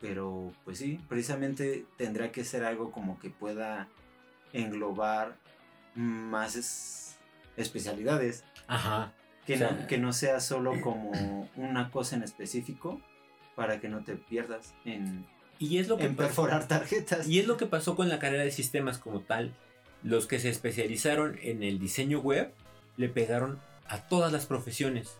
pero 0.00 0.52
pues 0.64 0.78
sí, 0.78 1.00
precisamente 1.08 1.86
tendrá 1.96 2.30
que 2.32 2.44
ser 2.44 2.64
algo 2.64 2.90
como 2.92 3.18
que 3.18 3.30
pueda 3.30 3.88
englobar 4.52 5.36
más 5.94 6.56
es- 6.56 7.16
especialidades. 7.56 8.44
Ajá. 8.66 9.12
Que, 9.46 9.54
O 9.54 9.58
sea, 9.58 9.70
no, 9.72 9.86
que 9.86 9.98
no 9.98 10.12
sea 10.12 10.40
solo 10.40 10.80
como 10.80 11.48
una 11.56 11.90
cosa 11.90 12.16
en 12.16 12.22
específico 12.22 13.00
para 13.54 13.78
que 13.80 13.88
no 13.88 14.02
te 14.02 14.16
pierdas 14.16 14.74
en, 14.86 15.26
Y 15.58 15.78
es 15.78 15.88
lo 15.88 15.96
que 15.98 16.06
en 16.06 16.16
perforar 16.16 16.66
tarjetas. 16.66 17.28
Y 17.28 17.38
es 17.40 17.46
lo 17.46 17.56
que 17.56 17.66
pasó 17.66 17.94
con 17.94 18.08
la 18.08 18.18
carrera 18.18 18.42
de 18.44 18.50
sistemas 18.50 18.98
como 18.98 19.20
tal. 19.20 19.52
Los 20.02 20.26
que 20.26 20.38
se 20.40 20.48
especializaron 20.48 21.38
en 21.42 21.62
el 21.62 21.78
diseño 21.78 22.20
web 22.20 22.52
le 22.96 23.08
pegaron 23.08 23.58
a 23.88 23.98
todas 24.08 24.32
las 24.32 24.46
profesiones. 24.46 25.18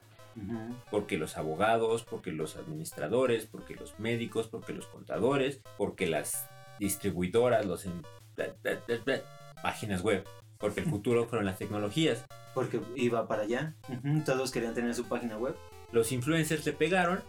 Porque 0.90 1.16
los 1.16 1.36
abogados, 1.36 2.02
porque 2.02 2.32
los 2.32 2.56
administradores, 2.56 3.46
porque 3.46 3.76
los 3.76 3.98
médicos, 4.00 4.48
porque 4.48 4.72
los 4.72 4.86
contadores, 4.86 5.60
porque 5.78 6.08
las 6.08 6.48
distribuidoras, 6.80 7.64
los 7.66 7.86
en- 7.86 8.02
bla, 8.34 8.46
bla, 8.62 8.80
bla, 8.86 8.96
bla, 9.04 9.20
páginas 9.62 10.02
web. 10.02 10.24
Porque 10.58 10.80
el 10.80 10.86
futuro 10.90 11.26
fueron 11.26 11.46
las 11.46 11.58
tecnologías. 11.58 12.24
Porque 12.52 12.80
iba 12.96 13.28
para 13.28 13.42
allá. 13.42 13.74
Todos 14.26 14.50
querían 14.50 14.74
tener 14.74 14.94
su 14.94 15.04
página 15.04 15.36
web. 15.38 15.54
Los 15.92 16.10
influencers 16.10 16.66
le 16.66 16.72
pegaron 16.72 17.20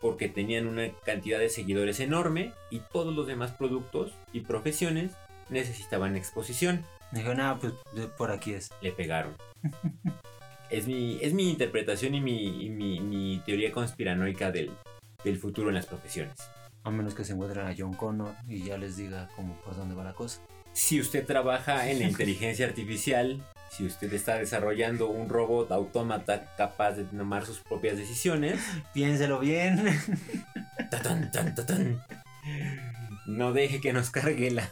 porque 0.00 0.28
tenían 0.28 0.66
una 0.66 0.90
cantidad 1.04 1.38
de 1.38 1.48
seguidores 1.50 2.00
enorme 2.00 2.52
y 2.70 2.80
todos 2.92 3.14
los 3.14 3.26
demás 3.28 3.52
productos 3.52 4.12
y 4.32 4.40
profesiones 4.40 5.12
necesitaban 5.48 6.16
exposición. 6.16 6.84
Dijo, 7.12 7.34
nada, 7.34 7.58
pues 7.58 7.72
de- 7.94 8.06
por 8.08 8.32
aquí 8.32 8.52
es. 8.54 8.70
Le 8.80 8.90
pegaron. 8.92 9.36
es, 10.70 10.86
mi, 10.86 11.18
es 11.22 11.32
mi 11.32 11.50
interpretación 11.50 12.14
y 12.14 12.20
mi, 12.20 12.64
y 12.64 12.70
mi, 12.70 13.00
mi 13.00 13.42
teoría 13.44 13.72
conspiranoica 13.72 14.50
del, 14.50 14.70
del 15.24 15.38
futuro 15.38 15.68
en 15.68 15.74
las 15.74 15.86
profesiones. 15.86 16.34
A 16.84 16.90
menos 16.90 17.14
que 17.14 17.24
se 17.24 17.32
encuentren 17.32 17.66
a 17.66 17.74
John 17.76 17.94
Connor 17.94 18.34
y 18.48 18.62
ya 18.62 18.78
les 18.78 18.96
diga 18.96 19.28
cómo 19.36 19.54
por 19.62 19.76
dónde 19.76 19.94
va 19.94 20.04
la 20.04 20.14
cosa. 20.14 20.40
Si 20.72 21.00
usted 21.00 21.26
trabaja 21.26 21.90
en 21.90 21.98
la 21.98 22.06
inteligencia 22.06 22.66
artificial, 22.66 23.42
si 23.70 23.84
usted 23.84 24.12
está 24.14 24.36
desarrollando 24.36 25.08
un 25.08 25.28
robot 25.28 25.72
autómata 25.72 26.54
capaz 26.56 26.92
de 26.92 27.04
tomar 27.04 27.44
sus 27.44 27.58
propias 27.58 27.96
decisiones, 27.96 28.60
Piénselo 28.94 29.40
bien. 29.40 29.84
tatán, 30.90 31.30
tan, 31.30 31.54
tatán, 31.54 32.00
no 33.26 33.52
deje 33.52 33.80
que 33.80 33.92
nos 33.92 34.10
cargue 34.10 34.50
la... 34.50 34.70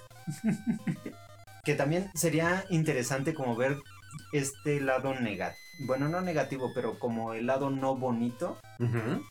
que 1.65 1.75
también 1.75 2.11
sería 2.15 2.65
interesante 2.71 3.35
como 3.35 3.57
ver 3.57 3.77
este 4.33 4.81
lado 4.81 5.13
negativo. 5.19 5.66
Bueno, 5.81 6.09
no 6.09 6.21
negativo, 6.21 6.73
pero 6.75 6.99
como 6.99 7.35
el 7.35 7.47
lado 7.47 7.71
no 7.71 7.97
bonito 7.97 8.59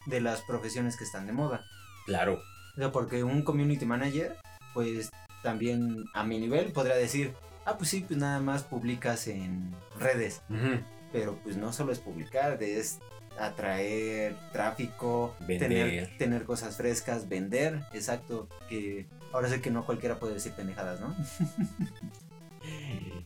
de 0.05 0.21
las 0.21 0.41
profesiones 0.41 0.97
que 0.97 1.03
están 1.03 1.25
de 1.25 1.34
moda. 1.34 1.65
Claro, 2.05 2.41
O 2.75 2.79
sea, 2.79 2.91
porque 2.91 3.23
un 3.23 3.43
community 3.43 3.86
manager, 3.86 4.38
pues 4.73 5.10
también 5.41 6.05
a 6.13 6.23
mi 6.23 6.39
nivel 6.39 6.71
podría 6.71 6.95
decir, 6.95 7.34
ah, 7.65 7.77
pues 7.77 7.89
sí, 7.89 8.05
pues 8.08 8.19
nada 8.19 8.39
más 8.39 8.63
publicas 8.63 9.27
en 9.27 9.73
redes. 9.99 10.41
Pero 11.12 11.39
pues 11.43 11.58
no 11.58 11.73
solo 11.73 11.91
es 11.91 11.99
publicar, 11.99 12.62
es 12.62 12.99
atraer 13.38 14.36
tráfico, 14.51 15.36
Vender. 15.39 15.69
Tener, 15.69 16.17
tener 16.17 16.45
cosas 16.45 16.77
frescas, 16.77 17.27
vender, 17.27 17.84
exacto, 17.93 18.47
que 18.69 19.08
ahora 19.34 19.49
sé 19.49 19.62
que 19.62 19.71
no 19.71 19.86
cualquiera 19.86 20.19
puede 20.19 20.36
decir 20.36 20.53
pendejadas, 20.53 21.01
¿no? 21.01 21.13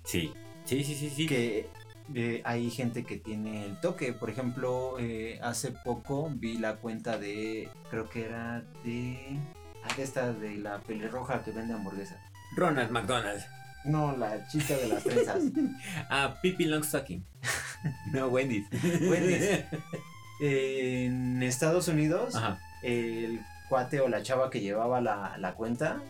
sí, 0.04 0.34
sí, 0.66 0.84
sí, 0.84 0.96
sí, 0.96 1.10
sí. 1.10 1.28
que 1.28 1.70
eh, 2.16 2.42
hay 2.46 2.70
gente 2.72 3.04
que 3.04 3.18
tiene 3.18 3.66
el 3.66 3.80
toque. 3.80 4.14
Por 4.14 4.30
ejemplo, 4.30 4.98
eh, 5.00 5.40
hace 5.42 5.72
poco 5.72 6.30
vi 6.34 6.58
la 6.58 6.78
cuenta 6.78 7.18
de, 7.18 7.70
creo 7.90 8.10
que 8.10 8.26
era 8.26 8.64
de, 8.84 9.40
ah, 9.84 9.94
de 9.96 10.04
esta 10.04 10.34
de 10.34 10.58
la 10.58 10.80
pelirroja 10.80 11.44
que 11.44 11.52
vende 11.52 11.74
hamburguesas. 11.74 12.18
Ronald 12.56 12.92
McDonald. 12.92 13.42
No, 13.86 14.16
la 14.18 14.46
chica 14.48 14.76
de 14.76 14.88
las 14.88 15.04
trenzas. 15.04 15.44
Ah, 16.10 16.38
Pippi 16.42 16.66
Longstocking. 16.66 17.24
no, 18.14 18.28
Wendy's. 18.28 18.68
Wendy's. 19.02 19.66
en 20.42 21.44
Estados 21.44 21.88
Unidos, 21.88 22.36
Ajá. 22.36 22.60
el 22.82 23.42
cuate 23.68 24.00
o 24.02 24.08
la 24.08 24.24
chava 24.24 24.50
que 24.50 24.62
llevaba 24.62 25.00
la, 25.02 25.38
la 25.38 25.54
cuenta, 25.54 26.02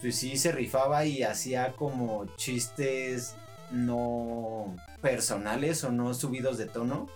pues 0.00 0.16
sí 0.16 0.36
se 0.36 0.52
rifaba 0.52 1.04
y 1.04 1.22
hacía 1.22 1.72
como 1.72 2.26
chistes 2.36 3.36
no 3.72 4.76
personales 5.00 5.82
o 5.84 5.90
no 5.92 6.14
subidos 6.14 6.58
de 6.58 6.66
tono, 6.66 7.08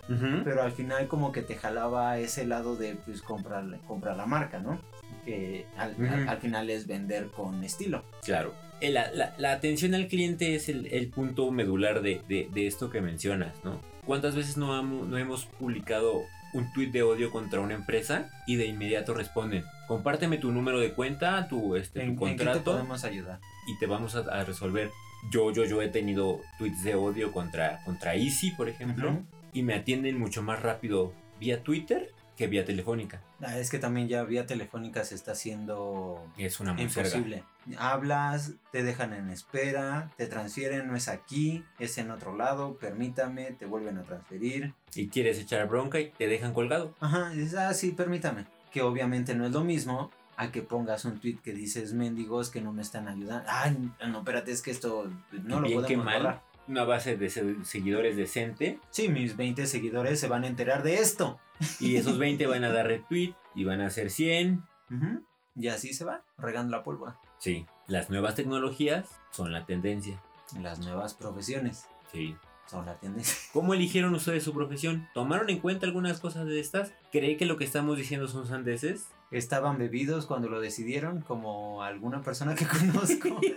pero 0.43 0.63
al 0.63 0.71
final 0.71 1.07
como 1.07 1.31
que 1.31 1.41
te 1.41 1.55
jalaba 1.55 2.17
ese 2.19 2.45
lado 2.45 2.75
de 2.75 2.95
pues 2.95 3.21
comprar, 3.21 3.63
comprar 3.87 4.17
la 4.17 4.25
marca, 4.25 4.59
¿no? 4.59 4.79
Que 5.25 5.65
al, 5.77 5.93
Ujú. 5.93 6.03
al- 6.13 6.29
al 6.29 6.37
final 6.39 6.69
es 6.69 6.87
vender 6.87 7.27
con 7.27 7.63
estilo. 7.63 8.03
Claro. 8.23 8.53
Eh, 8.81 8.91
La, 8.91 9.11
la- 9.11 9.33
la 9.37 9.53
atención 9.53 9.95
al 9.95 10.07
cliente 10.07 10.55
es 10.55 10.69
el, 10.69 10.85
el 10.87 11.07
punto 11.09 11.49
medular 11.51 12.01
de, 12.01 12.21
de- 12.27 12.49
de 12.53 12.67
esto 12.67 12.89
que 12.89 13.01
mencionas, 13.01 13.53
¿no? 13.63 13.79
¿Cuántas 14.05 14.35
veces 14.35 14.57
no, 14.57 14.73
hamo- 14.75 15.05
no 15.05 15.17
hemos 15.17 15.45
publicado 15.45 16.21
un 16.53 16.71
tuit 16.73 16.91
de 16.91 17.03
odio 17.03 17.29
contra 17.31 17.59
una 17.59 17.73
empresa 17.73 18.29
y 18.47 18.55
de 18.55 18.67
inmediato 18.67 19.13
responden, 19.13 19.63
compárteme 19.87 20.37
tu 20.37 20.51
número 20.51 20.79
de 20.79 20.93
cuenta, 20.93 21.47
tu, 21.49 21.75
este, 21.75 21.99
tu 21.99 22.05
¿En, 22.05 22.09
en 22.11 22.15
qué 22.17 22.25
te 22.25 22.35
contrato 22.45 22.63
podemos 22.63 23.03
ayudar? 23.03 23.39
y 23.67 23.77
te 23.79 23.85
vamos 23.85 24.15
a, 24.15 24.19
a 24.19 24.43
resolver. 24.45 24.89
Yo, 25.31 25.51
yo, 25.51 25.65
yo 25.65 25.81
he 25.81 25.89
tenido 25.89 26.41
tweets 26.57 26.83
de 26.83 26.95
odio 26.95 27.31
contra, 27.31 27.83
contra 27.83 28.15
Easy, 28.15 28.51
por 28.51 28.69
ejemplo, 28.69 29.23
y 29.53 29.63
me 29.63 29.73
atienden 29.73 30.19
mucho 30.19 30.41
más 30.41 30.61
rápido 30.61 31.13
vía 31.39 31.63
Twitter 31.63 32.11
que 32.37 32.47
vía 32.47 32.63
telefónica. 32.63 33.21
Ah, 33.41 33.57
es 33.57 33.69
que 33.69 33.79
también 33.79 34.07
ya 34.07 34.23
vía 34.23 34.45
telefónica 34.45 35.03
se 35.03 35.15
está 35.15 35.31
haciendo 35.31 36.23
Es 36.37 36.59
una 36.59 36.79
imposible. 36.79 37.43
Hablas, 37.77 38.53
te 38.71 38.83
dejan 38.83 39.13
en 39.13 39.29
espera, 39.29 40.11
te 40.17 40.27
transfieren, 40.27 40.87
no 40.87 40.95
es 40.95 41.07
aquí, 41.07 41.65
es 41.79 41.97
en 41.97 42.11
otro 42.11 42.37
lado, 42.37 42.77
permítame, 42.77 43.51
te 43.51 43.65
vuelven 43.65 43.97
a 43.97 44.03
transferir. 44.03 44.73
Y 44.95 45.09
quieres 45.09 45.39
echar 45.39 45.67
bronca 45.67 45.99
y 45.99 46.11
te 46.11 46.27
dejan 46.27 46.53
colgado. 46.53 46.95
Ajá, 46.99 47.33
y 47.33 47.39
dices, 47.39 47.55
ah, 47.55 47.73
sí, 47.73 47.91
permítame. 47.91 48.45
Que 48.71 48.83
obviamente 48.83 49.33
no 49.35 49.45
es 49.45 49.51
lo 49.51 49.63
mismo 49.63 50.11
a 50.37 50.51
que 50.51 50.61
pongas 50.61 51.03
un 51.05 51.19
tweet 51.19 51.37
que 51.43 51.51
dices 51.53 51.93
mendigos 51.93 52.49
que 52.49 52.61
no 52.61 52.71
me 52.71 52.81
están 52.81 53.07
ayudando. 53.07 53.43
Ay, 53.49 53.91
no, 54.07 54.19
espérate, 54.19 54.51
es 54.51 54.61
que 54.61 54.71
esto 54.71 55.11
pues, 55.29 55.43
no 55.43 55.59
lo 55.59 55.67
bien 55.67 55.79
que 55.81 55.83
podemos 55.97 56.05
mal. 56.05 56.17
borrar. 56.21 56.43
Una 56.67 56.83
base 56.83 57.17
de 57.17 57.29
se- 57.29 57.65
seguidores 57.65 58.15
decente. 58.17 58.79
Sí, 58.91 59.09
mis 59.09 59.35
20 59.35 59.65
seguidores 59.67 60.19
se 60.19 60.27
van 60.27 60.43
a 60.43 60.47
enterar 60.47 60.83
de 60.83 60.95
esto. 60.99 61.39
Y 61.79 61.95
esos 61.97 62.17
20 62.19 62.45
van 62.47 62.63
a 62.63 62.69
dar 62.71 62.87
retweet 62.87 63.33
y 63.55 63.63
van 63.65 63.81
a 63.81 63.89
ser 63.89 64.09
100. 64.11 64.63
Ujú. 64.91 65.23
Y 65.55 65.69
así 65.69 65.93
se 65.93 66.05
va, 66.05 66.23
regando 66.37 66.75
la 66.77 66.83
pólvora. 66.83 67.17
Sí, 67.39 67.65
las 67.87 68.09
nuevas 68.09 68.35
tecnologías 68.35 69.07
son 69.31 69.51
la 69.51 69.65
tendencia. 69.65 70.21
Las 70.61 70.79
nuevas 70.79 71.13
profesiones 71.15 71.87
Sí. 72.11 72.35
son 72.67 72.85
la 72.85 72.95
tendencia. 72.99 73.35
¿Cómo 73.53 73.73
eligieron 73.73 74.13
ustedes 74.13 74.43
su 74.43 74.53
profesión? 74.53 75.07
¿Tomaron 75.13 75.49
en 75.49 75.59
cuenta 75.59 75.85
algunas 75.87 76.19
cosas 76.19 76.45
de 76.45 76.59
estas? 76.59 76.91
¿Cree 77.11 77.37
que 77.37 77.45
lo 77.45 77.57
que 77.57 77.63
estamos 77.63 77.97
diciendo 77.97 78.27
son 78.27 78.45
sandeces? 78.47 79.07
Estaban 79.31 79.77
bebidos 79.77 80.25
cuando 80.25 80.47
lo 80.49 80.59
decidieron, 80.61 81.21
como 81.21 81.83
alguna 81.83 82.21
persona 82.21 82.55
que 82.55 82.65
conozco. 82.67 83.39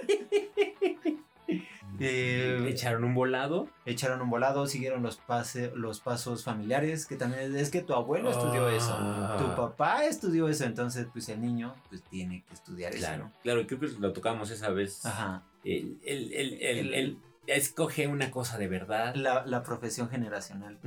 Eh, 2.03 2.67
¿Echaron 2.71 3.05
un 3.05 3.13
volado? 3.15 3.69
echaron 3.85 4.23
un 4.23 4.31
volado, 4.31 4.67
siguieron 4.67 5.03
los, 5.03 5.19
pase, 5.19 5.71
los 5.75 6.01
pasos 6.01 6.45
familiares, 6.45 7.05
que 7.05 7.17
también 7.17 7.55
es 7.55 7.69
que 7.69 7.83
tu 7.83 7.93
abuelo 7.93 8.31
estudió 8.31 8.71
eso, 8.71 8.95
Ah. 8.99 9.37
tu 9.39 9.55
papá 9.55 10.07
estudió 10.07 10.49
eso, 10.49 10.65
entonces 10.65 11.07
pues 11.13 11.29
el 11.29 11.43
niño 11.43 11.75
pues 11.91 12.03
tiene 12.05 12.43
que 12.49 12.55
estudiar 12.55 12.95
Claro, 12.95 13.27
eso. 13.27 13.35
claro, 13.43 13.67
creo 13.67 13.81
que 13.81 13.89
lo 13.99 14.15
tocamos 14.15 14.51
esa 14.51 14.71
vez. 14.71 15.05
¿no? 15.05 15.11
Ajá. 15.11 15.43
El- 15.63 15.99
el- 16.03 17.19
escoge 17.47 18.07
una 18.07 18.31
cosa 18.31 18.59
de 18.59 18.69
verdad. 18.69 19.15
La, 19.15 19.45
la 19.47 19.63
profesión 19.63 20.09
generacional. 20.09 20.79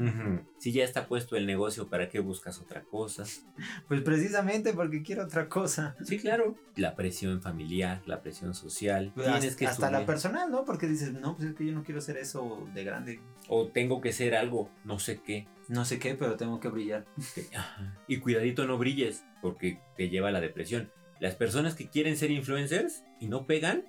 Si 0.58 0.72
ya 0.72 0.84
está 0.84 1.08
puesto 1.08 1.36
el 1.36 1.46
negocio, 1.46 1.90
¿para 1.90 2.10
qué 2.10 2.20
buscas 2.20 2.60
otra 2.60 2.84
cosa? 2.84 3.24
Pues 3.88 4.02
precisamente 4.02 4.74
porque 4.74 5.04
quiero 5.04 5.24
otra 5.26 5.50
cosa. 5.50 5.96
Sí, 6.04 6.18
claro. 6.18 6.56
La 6.76 6.96
presión 6.96 7.42
familiar, 7.42 8.02
la 8.06 8.22
presión 8.22 8.54
social. 8.54 9.12
Pues, 9.14 9.28
Tienes 9.28 9.46
hasta, 9.46 9.58
que 9.58 9.68
hasta 9.68 9.92
la 9.92 10.06
personal, 10.06 10.50
¿no? 10.50 10.66
Porque 10.66 10.88
dices, 10.88 11.12
no, 11.14 11.36
pues 11.36 11.50
es 11.50 11.56
que 11.56 11.66
yo 11.66 11.74
no 11.74 11.84
quiero 11.84 12.00
hacer 12.00 12.18
eso 12.18 12.68
de 12.74 12.84
grande. 12.84 13.20
O 13.48 13.68
tengo 13.68 14.02
que 14.02 14.14
ser 14.14 14.36
algo, 14.36 14.70
no 14.84 15.00
sé 15.00 15.22
qué. 15.22 15.48
No 15.68 15.86
sé 15.86 16.00
qué, 16.00 16.16
pero 16.16 16.36
tengo 16.36 16.60
que 16.60 16.70
brillar. 16.70 17.06
Y 18.08 18.18
cuidadito 18.20 18.66
no 18.66 18.78
brilles, 18.78 19.26
porque 19.42 19.80
te 19.96 20.10
lleva 20.10 20.30
a 20.30 20.32
la 20.32 20.42
depresión. 20.42 20.92
Las 21.20 21.36
personas 21.36 21.76
que 21.76 21.90
quieren 21.90 22.18
ser 22.18 22.32
influencers 22.32 23.04
y 23.20 23.28
no 23.28 23.46
pegan 23.46 23.86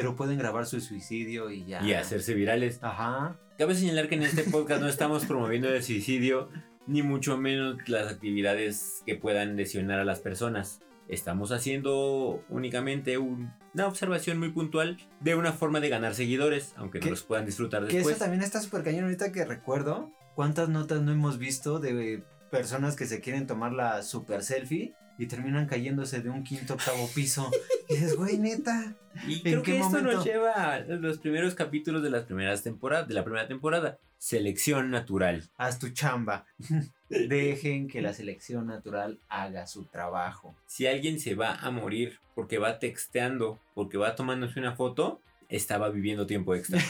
Pero 0.00 0.14
pueden 0.16 0.38
grabar 0.38 0.66
su 0.66 0.80
suicidio 0.80 1.50
y 1.50 1.64
ya. 1.64 1.82
y 1.82 1.92
hacerse 1.92 2.34
virales. 2.34 2.78
Ajá. 2.82 3.36
Cabe 3.58 3.74
señalar 3.74 4.08
que 4.08 4.14
en 4.14 4.22
este 4.22 4.44
podcast 4.44 4.80
no 4.80 4.88
estamos 4.88 5.24
promoviendo 5.26 5.68
el 5.68 5.82
suicidio, 5.82 6.48
ni 6.86 7.02
mucho 7.02 7.36
menos 7.36 7.76
las 7.88 8.12
actividades 8.12 9.02
que 9.04 9.16
puedan 9.16 9.56
lesionar 9.56 9.98
a 9.98 10.04
las 10.04 10.20
personas. 10.20 10.80
Estamos 11.08 11.50
haciendo 11.52 12.44
únicamente 12.48 13.18
un- 13.18 13.50
una 13.74 13.86
observación 13.86 14.38
muy 14.38 14.50
puntual 14.50 14.98
de 15.20 15.34
una 15.34 15.52
forma 15.52 15.80
de 15.80 15.88
ganar 15.88 16.14
seguidores, 16.14 16.74
aunque 16.76 17.00
no 17.00 17.10
los 17.10 17.22
puedan 17.22 17.46
disfrutar 17.46 17.86
Que 17.86 17.94
después. 17.96 18.16
eso 18.16 18.24
también 18.24 18.42
está 18.42 18.60
súper 18.60 18.82
cañón 18.84 19.04
ahorita 19.04 19.32
que 19.32 19.44
recuerdo. 19.44 20.12
¿Cuántas 20.34 20.68
notas 20.68 21.00
no 21.02 21.10
hemos 21.12 21.38
visto 21.38 21.78
de 21.80 22.22
personas 22.50 22.94
que 22.94 23.06
se 23.06 23.20
quieren 23.20 23.46
tomar 23.46 23.72
la 23.72 24.02
super 24.02 24.42
selfie 24.44 24.94
y 25.18 25.26
terminan 25.26 25.66
cayéndose 25.66 26.20
de 26.20 26.30
un 26.30 26.44
quinto 26.44 26.74
octavo 26.74 27.08
piso? 27.14 27.50
Y 27.88 27.94
dices, 27.94 28.16
güey, 28.16 28.38
neta. 28.38 28.94
Y 29.26 29.34
¿En 29.34 29.40
creo 29.40 29.62
que 29.62 29.76
esto 29.78 29.90
momento? 29.90 30.12
nos 30.12 30.24
lleva 30.24 30.74
a 30.74 30.78
los 30.80 31.18
primeros 31.18 31.54
capítulos 31.54 32.02
de 32.02 32.10
las 32.10 32.24
primeras 32.24 32.62
temporadas, 32.62 33.08
de 33.08 33.14
la 33.14 33.24
primera 33.24 33.48
temporada. 33.48 33.98
Selección 34.18 34.90
natural. 34.90 35.44
Haz 35.56 35.78
tu 35.78 35.90
chamba. 35.90 36.46
Dejen 37.08 37.88
que 37.88 38.00
la 38.00 38.12
selección 38.12 38.66
natural 38.66 39.18
haga 39.28 39.66
su 39.66 39.84
trabajo. 39.84 40.54
Si 40.66 40.86
alguien 40.86 41.18
se 41.20 41.34
va 41.34 41.54
a 41.54 41.70
morir 41.70 42.20
porque 42.34 42.58
va 42.58 42.78
texteando, 42.78 43.58
porque 43.74 43.96
va 43.98 44.14
tomándose 44.14 44.60
una 44.60 44.76
foto, 44.76 45.20
estaba 45.48 45.88
viviendo 45.88 46.26
tiempo 46.26 46.54
extra. 46.54 46.80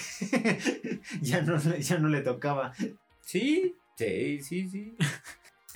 ya, 1.23 1.43
no, 1.43 1.59
ya 1.59 1.99
no 1.99 2.09
le 2.09 2.21
tocaba. 2.23 2.73
Sí, 3.21 3.77
sí, 3.97 4.41
sí, 4.43 4.69
sí. 4.69 4.97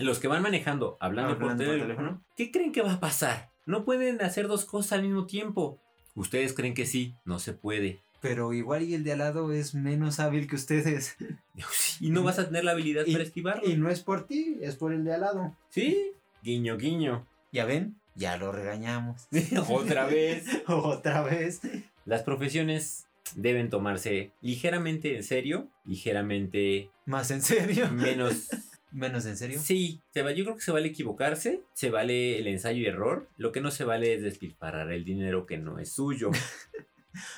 Los 0.04 0.18
que 0.18 0.28
van 0.28 0.42
manejando, 0.42 0.96
hablando, 1.00 1.34
por, 1.38 1.42
Hablando 1.50 1.64
por 1.64 1.72
teléfono, 1.76 1.94
teléfono. 1.96 2.24
¿qué 2.36 2.50
creen 2.50 2.72
que 2.72 2.82
va 2.82 2.94
a 2.94 3.00
pasar? 3.00 3.50
No 3.66 3.84
pueden 3.84 4.20
hacer 4.22 4.48
dos 4.48 4.64
cosas 4.64 4.92
al 4.92 5.02
mismo 5.02 5.26
tiempo. 5.26 5.80
Ustedes 6.14 6.52
creen 6.52 6.74
que 6.74 6.86
sí, 6.86 7.14
no 7.24 7.38
se 7.38 7.52
puede. 7.52 8.00
Pero 8.20 8.52
igual 8.52 8.82
y 8.82 8.94
el 8.94 9.02
de 9.04 9.12
al 9.12 9.18
lado 9.18 9.52
es 9.52 9.74
menos 9.74 10.20
hábil 10.20 10.46
que 10.46 10.56
ustedes. 10.56 11.16
Y 12.00 12.10
no 12.10 12.22
vas 12.24 12.38
a 12.38 12.46
tener 12.46 12.64
la 12.64 12.72
habilidad 12.72 13.04
Y- 13.06 13.12
para 13.12 13.24
esquivarlo. 13.24 13.68
Y 13.68 13.76
no 13.76 13.88
es 13.90 14.00
por 14.00 14.26
ti, 14.26 14.58
es 14.60 14.74
por 14.76 14.92
el 14.92 15.04
de 15.04 15.14
al 15.14 15.20
lado. 15.20 15.56
Sí, 15.70 16.12
guiño, 16.42 16.76
guiño. 16.76 17.26
Ya 17.52 17.64
ven, 17.64 17.96
ya 18.16 18.36
lo 18.36 18.50
regañamos. 18.52 19.28
Otra 19.68 20.06
vez. 20.06 20.46
Otra 20.66 21.22
vez. 21.22 21.60
Las 22.04 22.22
profesiones 22.22 23.06
deben 23.36 23.70
tomarse 23.70 24.32
ligeramente 24.40 25.14
en 25.16 25.22
serio, 25.22 25.68
ligeramente 25.84 26.90
Más 27.06 27.30
en 27.30 27.42
serio. 27.42 27.88
menos 27.92 28.48
Menos 28.92 29.24
en 29.26 29.37
serio. 29.37 29.59
Sí, 29.61 30.00
se 30.12 30.22
va, 30.22 30.33
yo 30.33 30.44
creo 30.44 30.57
que 30.57 30.62
se 30.62 30.70
vale 30.72 30.88
equivocarse, 30.88 31.62
se 31.72 31.90
vale 31.90 32.38
el 32.38 32.46
ensayo 32.46 32.78
y 32.81 32.87
error. 32.87 33.26
Lo 33.38 33.50
que 33.50 33.61
no 33.61 33.70
se 33.70 33.85
vale 33.85 34.14
es 34.14 34.22
despilfarrar 34.22 34.92
el 34.92 35.05
dinero 35.05 35.46
que 35.46 35.59
no 35.59 35.78
es 35.78 35.92
suyo. 35.92 36.31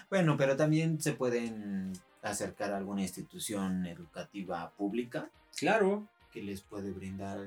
Bueno, 0.09 0.37
pero 0.37 0.57
también 0.57 1.01
se 1.01 1.15
pueden 1.15 1.93
acercar 2.23 2.73
a 2.73 2.77
alguna 2.77 3.03
institución 3.03 3.87
educativa 3.87 4.71
pública 4.77 5.29
claro. 5.59 6.07
que 6.33 6.43
les 6.43 6.61
puede 6.61 6.93
brindar 6.93 7.41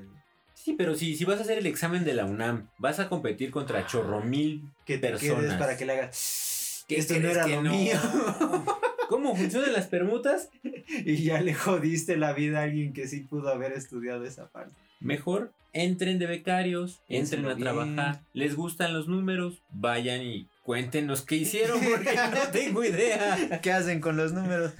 Sí, 0.52 0.74
pero 0.76 0.94
si, 0.94 1.16
si 1.16 1.24
vas 1.24 1.38
a 1.38 1.42
hacer 1.44 1.56
el 1.56 1.66
examen 1.66 2.04
de 2.04 2.12
la 2.12 2.26
UNAM, 2.26 2.68
vas 2.76 3.00
a 3.00 3.08
competir 3.08 3.50
contra 3.50 3.86
chorro 3.86 4.20
mil 4.20 4.68
que 4.84 4.98
te 4.98 5.08
personas. 5.08 5.54
para 5.58 5.76
que 5.78 5.86
le 5.86 5.92
hagas 5.94 6.84
¿Qué 6.86 6.98
esto 6.98 7.18
no 7.18 7.30
era 7.30 7.44
que 7.46 7.54
lo 7.56 7.62
no? 7.62 7.70
mío 7.70 7.96
¿Cómo 9.18 9.34
funcionan 9.34 9.72
las 9.72 9.88
permutas? 9.88 10.48
y 11.04 11.24
ya 11.24 11.40
le 11.40 11.52
jodiste 11.52 12.16
la 12.16 12.32
vida 12.34 12.60
a 12.60 12.62
alguien 12.62 12.92
que 12.92 13.08
sí 13.08 13.22
pudo 13.22 13.48
haber 13.48 13.72
estudiado 13.72 14.24
esa 14.24 14.48
parte. 14.48 14.76
Mejor 15.00 15.52
entren 15.72 16.20
de 16.20 16.26
becarios, 16.26 17.02
entren 17.08 17.44
a 17.46 17.54
bien. 17.54 17.58
trabajar. 17.58 18.20
¿Les 18.32 18.54
gustan 18.54 18.94
los 18.94 19.08
números? 19.08 19.60
Vayan 19.72 20.22
y 20.22 20.46
cuéntenos 20.62 21.22
qué 21.22 21.34
hicieron 21.34 21.80
porque 21.90 22.14
no 22.14 22.52
tengo 22.52 22.84
idea. 22.84 23.60
¿Qué 23.60 23.72
hacen 23.72 24.00
con 24.00 24.16
los 24.16 24.32
números? 24.32 24.72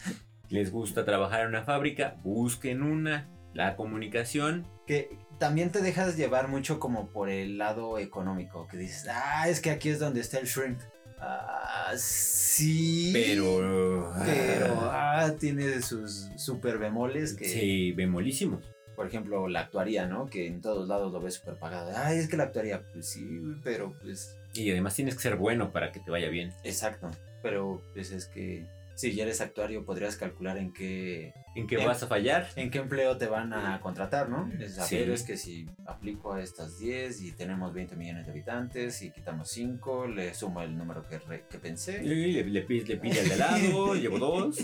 ¿Les 0.51 0.70
gusta 0.70 1.05
trabajar 1.05 1.40
en 1.40 1.48
una 1.48 1.64
fábrica? 1.64 2.14
Busquen 2.22 2.83
una. 2.83 3.29
La 3.55 3.74
comunicación 3.74 4.68
Que 4.87 5.18
también 5.40 5.72
te 5.72 5.81
dejas 5.81 6.16
llevar 6.16 6.46
mucho 6.46 6.79
como 6.79 7.09
por 7.09 7.29
el 7.29 7.59
lado 7.59 7.98
económico, 7.98 8.68
que 8.68 8.77
dices, 8.77 9.09
ah, 9.11 9.48
es 9.48 9.61
que 9.61 9.70
aquí 9.70 9.88
es 9.88 9.98
donde 9.98 10.20
está 10.20 10.38
el 10.38 10.46
shrink. 10.46 10.79
Ah, 11.21 11.93
sí. 11.97 13.11
Pero. 13.13 14.13
Pero, 14.25 14.79
ah, 14.83 15.33
tiene 15.39 15.81
sus 15.83 16.29
super 16.37 16.79
bemoles 16.79 17.35
que, 17.35 17.45
Sí, 17.47 17.93
bemolísimos. 17.93 18.63
por 18.97 19.07
ejemplo, 19.07 19.47
la 19.49 19.61
actuaría, 19.61 20.07
¿no? 20.07 20.27
Que 20.27 20.47
en 20.47 20.61
todos 20.61 20.89
lados 20.89 21.13
lo 21.13 21.21
ves 21.21 21.35
super 21.35 21.55
pagado. 21.57 21.93
Ay, 21.97 22.19
es 22.19 22.29
que 22.29 22.37
la 22.37 22.45
actuaría, 22.45 22.83
pues 22.93 23.07
sí, 23.09 23.41
pero 23.63 23.95
pues, 24.03 24.37
Y 24.55 24.71
además 24.71 24.95
tienes 24.95 25.15
que 25.15 25.21
ser 25.23 25.37
bueno 25.37 25.71
para 25.73 25.93
que 25.93 26.01
te 26.01 26.11
vaya 26.11 26.29
bien. 26.29 26.53
exacto. 26.65 27.11
Pero 27.43 27.81
pues 27.95 28.11
es 28.11 28.27
que 28.27 28.67
si 28.99 29.15
ya 29.15 29.23
eres 29.23 29.41
actuario 29.41 29.85
podrías 29.85 30.17
calcular 30.17 30.59
en 30.59 30.73
qué, 30.73 31.33
¿En 31.55 31.67
qué 31.67 31.77
Em- 31.77 31.87
vas 31.87 32.03
a 32.03 32.07
fallar? 32.09 32.49
en 32.57 32.71
qué 32.71 32.79
empleo 32.79 33.17
te 33.17 33.27
van 33.27 33.53
a 33.53 33.81
contratar, 33.81 34.29
¿no? 34.29 34.51
Es 34.59 34.75
Sí. 34.75 34.81
saber 34.81 35.11
es 35.11 35.23
que 35.23 35.37
si 35.37 35.67
aplico 35.87 36.33
a 36.33 36.43
estas 36.43 36.79
10 36.79 37.23
y 37.23 37.33
tenemos 37.33 37.73
20 37.73 37.95
millones 37.97 38.27
de 38.27 38.33
habitantes 38.33 39.01
y 39.03 39.11
quitamos 39.13 39.49
5, 39.51 40.07
le 40.09 40.35
sumo 40.35 40.63
el 40.63 40.77
número 40.77 41.07
que, 41.09 41.19
re- 41.21 41.45
que 41.49 41.59
pensé. 41.59 42.03
Y 42.05 42.09
le, 42.09 42.45
le, 42.45 42.45
le 42.45 42.63
pide 42.63 43.21
al 43.21 43.29
de 43.29 43.37
lado, 43.37 43.95
llevo 43.95 44.19
dos. 44.19 44.57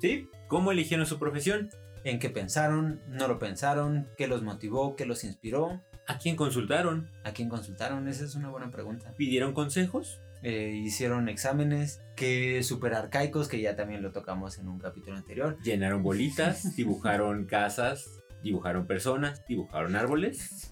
¿Sí? 0.00 0.28
¿Cómo 0.48 0.72
eligieron 0.72 1.04
su 1.06 1.18
profesión? 1.18 1.68
En 2.04 2.18
qué 2.18 2.28
pensaron, 2.30 3.00
no 3.08 3.28
lo 3.28 3.38
pensaron, 3.38 4.08
qué 4.16 4.26
los 4.26 4.42
motivó, 4.42 4.96
qué 4.96 5.06
los 5.06 5.24
inspiró, 5.24 5.80
¿A 6.06 6.18
quién 6.18 6.36
consultaron? 6.36 7.10
a 7.24 7.32
quién 7.32 7.48
consultaron, 7.48 8.08
esa 8.08 8.24
es 8.26 8.34
una 8.34 8.50
buena 8.50 8.70
pregunta. 8.70 9.12
¿Pidieron 9.16 9.54
consejos? 9.54 10.20
Eh, 10.46 10.78
hicieron 10.84 11.30
exámenes 11.30 12.02
que 12.16 12.62
super 12.62 12.92
arcaicos, 12.92 13.48
que 13.48 13.62
ya 13.62 13.76
también 13.76 14.02
lo 14.02 14.12
tocamos 14.12 14.58
en 14.58 14.68
un 14.68 14.78
capítulo 14.78 15.16
anterior. 15.16 15.56
¿Llenaron 15.62 16.02
bolitas? 16.02 16.74
¿Dibujaron 16.76 17.46
casas? 17.46 18.20
¿Dibujaron 18.42 18.86
personas? 18.86 19.42
¿Dibujaron 19.48 19.96
árboles? 19.96 20.70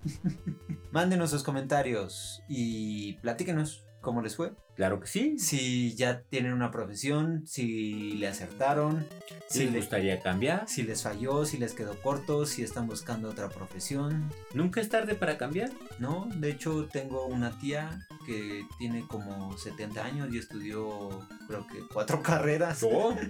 Mándenos 0.90 1.30
sus 1.30 1.42
comentarios 1.42 2.42
y 2.50 3.14
platíquenos 3.20 3.86
cómo 4.02 4.20
les 4.20 4.36
fue. 4.36 4.52
Claro 4.76 5.00
que 5.00 5.06
sí. 5.06 5.38
Si 5.38 5.94
ya 5.94 6.20
tienen 6.28 6.52
una 6.52 6.70
profesión, 6.70 7.46
si 7.46 8.12
le 8.14 8.28
acertaron, 8.28 9.06
Si 9.48 9.58
si, 9.60 9.64
les 9.64 9.72
le- 9.72 9.78
gustaría 9.78 10.20
cambiar. 10.20 10.68
si 10.68 10.82
les 10.82 11.02
falló, 11.02 11.46
si 11.46 11.56
les 11.56 11.72
quedó 11.72 11.94
corto, 12.02 12.44
si 12.44 12.62
están 12.62 12.86
buscando 12.86 13.30
otra 13.30 13.48
profesión. 13.48 14.30
Nunca 14.52 14.80
es 14.82 14.88
tarde 14.90 15.14
para 15.14 15.38
cambiar. 15.38 15.70
No, 15.98 16.28
de 16.34 16.50
hecho 16.50 16.86
tengo 16.92 17.24
una 17.26 17.58
tía 17.58 18.06
que 18.26 18.64
tiene 18.78 19.06
como 19.06 19.56
70 19.56 20.04
años 20.04 20.28
y 20.32 20.38
estudió 20.38 21.08
creo 21.48 21.66
que 21.66 21.78
cuatro 21.92 22.22
carreras. 22.22 22.82
No, 22.82 23.16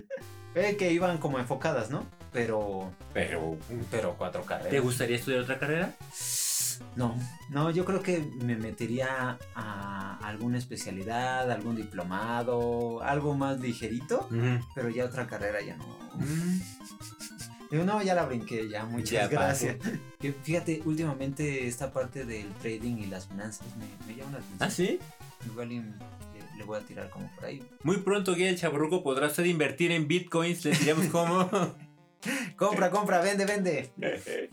Eh, 0.54 0.76
que 0.76 0.92
iban 0.92 1.16
como 1.16 1.38
enfocadas, 1.38 1.88
¿no? 1.90 2.04
Pero, 2.30 2.92
pero 3.14 3.56
pero 3.90 4.16
cuatro 4.18 4.42
¿te 4.42 4.48
carreras. 4.48 4.82
gustaría 4.82 5.16
estudiar 5.16 5.40
otra 5.40 5.58
carrera? 5.58 5.94
No, 6.96 7.14
no, 7.50 7.70
yo 7.70 7.84
creo 7.84 8.02
que 8.02 8.20
me 8.42 8.56
metería 8.56 9.38
a 9.54 10.18
alguna 10.22 10.58
especialidad, 10.58 11.50
algún 11.50 11.76
diplomado, 11.76 13.02
algo 13.02 13.34
más 13.34 13.60
ligerito, 13.60 14.28
pero 14.74 14.90
ya 14.90 15.04
otra 15.06 15.26
carrera 15.26 15.60
ya 15.62 15.76
no. 15.76 15.86
Digo, 17.70 17.84
no, 17.84 18.02
ya 18.02 18.14
la 18.14 18.26
brinqué, 18.26 18.68
ya, 18.68 18.84
muchas 18.84 19.10
Ya 19.10 19.28
gracias. 19.28 19.76
Fíjate, 20.42 20.82
últimamente 20.84 21.66
esta 21.66 21.90
parte 21.90 22.26
del 22.26 22.52
trading 22.60 22.96
y 22.98 23.06
las 23.06 23.26
finanzas 23.28 23.66
me, 23.78 23.86
me 24.06 24.18
llama 24.18 24.32
la 24.32 24.38
atención. 24.38 24.58
¿Ah, 24.60 24.70
sí? 24.70 24.98
Igual 25.46 25.72
y 25.72 25.78
le, 25.78 26.58
le 26.58 26.64
voy 26.64 26.78
a 26.78 26.82
tirar 26.82 27.08
como 27.08 27.30
por 27.34 27.46
ahí. 27.46 27.62
Muy 27.82 27.96
pronto, 27.96 28.34
Guía 28.34 28.50
el 28.50 28.58
Chaburruco, 28.58 29.02
podrá 29.02 29.28
usted 29.28 29.44
invertir 29.44 29.90
en 29.90 30.06
bitcoins. 30.06 30.66
Les 30.66 30.80
diremos 30.80 31.06
cómo. 31.06 31.48
Compra, 32.56 32.90
compra, 32.90 33.20
vende, 33.20 33.44
vende. 33.44 33.90